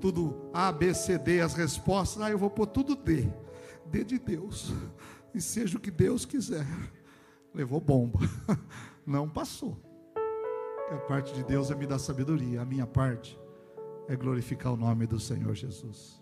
tudo 0.01 0.49
A, 0.51 0.71
B, 0.71 0.93
C, 0.93 1.17
D, 1.17 1.39
as 1.39 1.53
respostas, 1.53 2.21
ah, 2.21 2.31
eu 2.31 2.37
vou 2.37 2.49
pôr 2.49 2.65
tudo 2.65 2.95
D, 2.95 3.31
D 3.85 4.03
de 4.03 4.19
Deus, 4.19 4.73
e 5.33 5.41
seja 5.41 5.77
o 5.77 5.81
que 5.81 5.91
Deus 5.91 6.25
quiser. 6.25 6.65
Levou 7.53 7.79
bomba, 7.79 8.19
não 9.05 9.29
passou. 9.29 9.77
a 10.91 10.97
parte 11.07 11.33
de 11.33 11.43
Deus 11.43 11.71
é 11.71 11.75
me 11.75 11.87
dar 11.87 11.99
sabedoria, 11.99 12.61
a 12.61 12.65
minha 12.65 12.85
parte 12.85 13.39
é 14.07 14.15
glorificar 14.15 14.73
o 14.73 14.77
nome 14.77 15.07
do 15.07 15.19
Senhor 15.19 15.53
Jesus. 15.55 16.21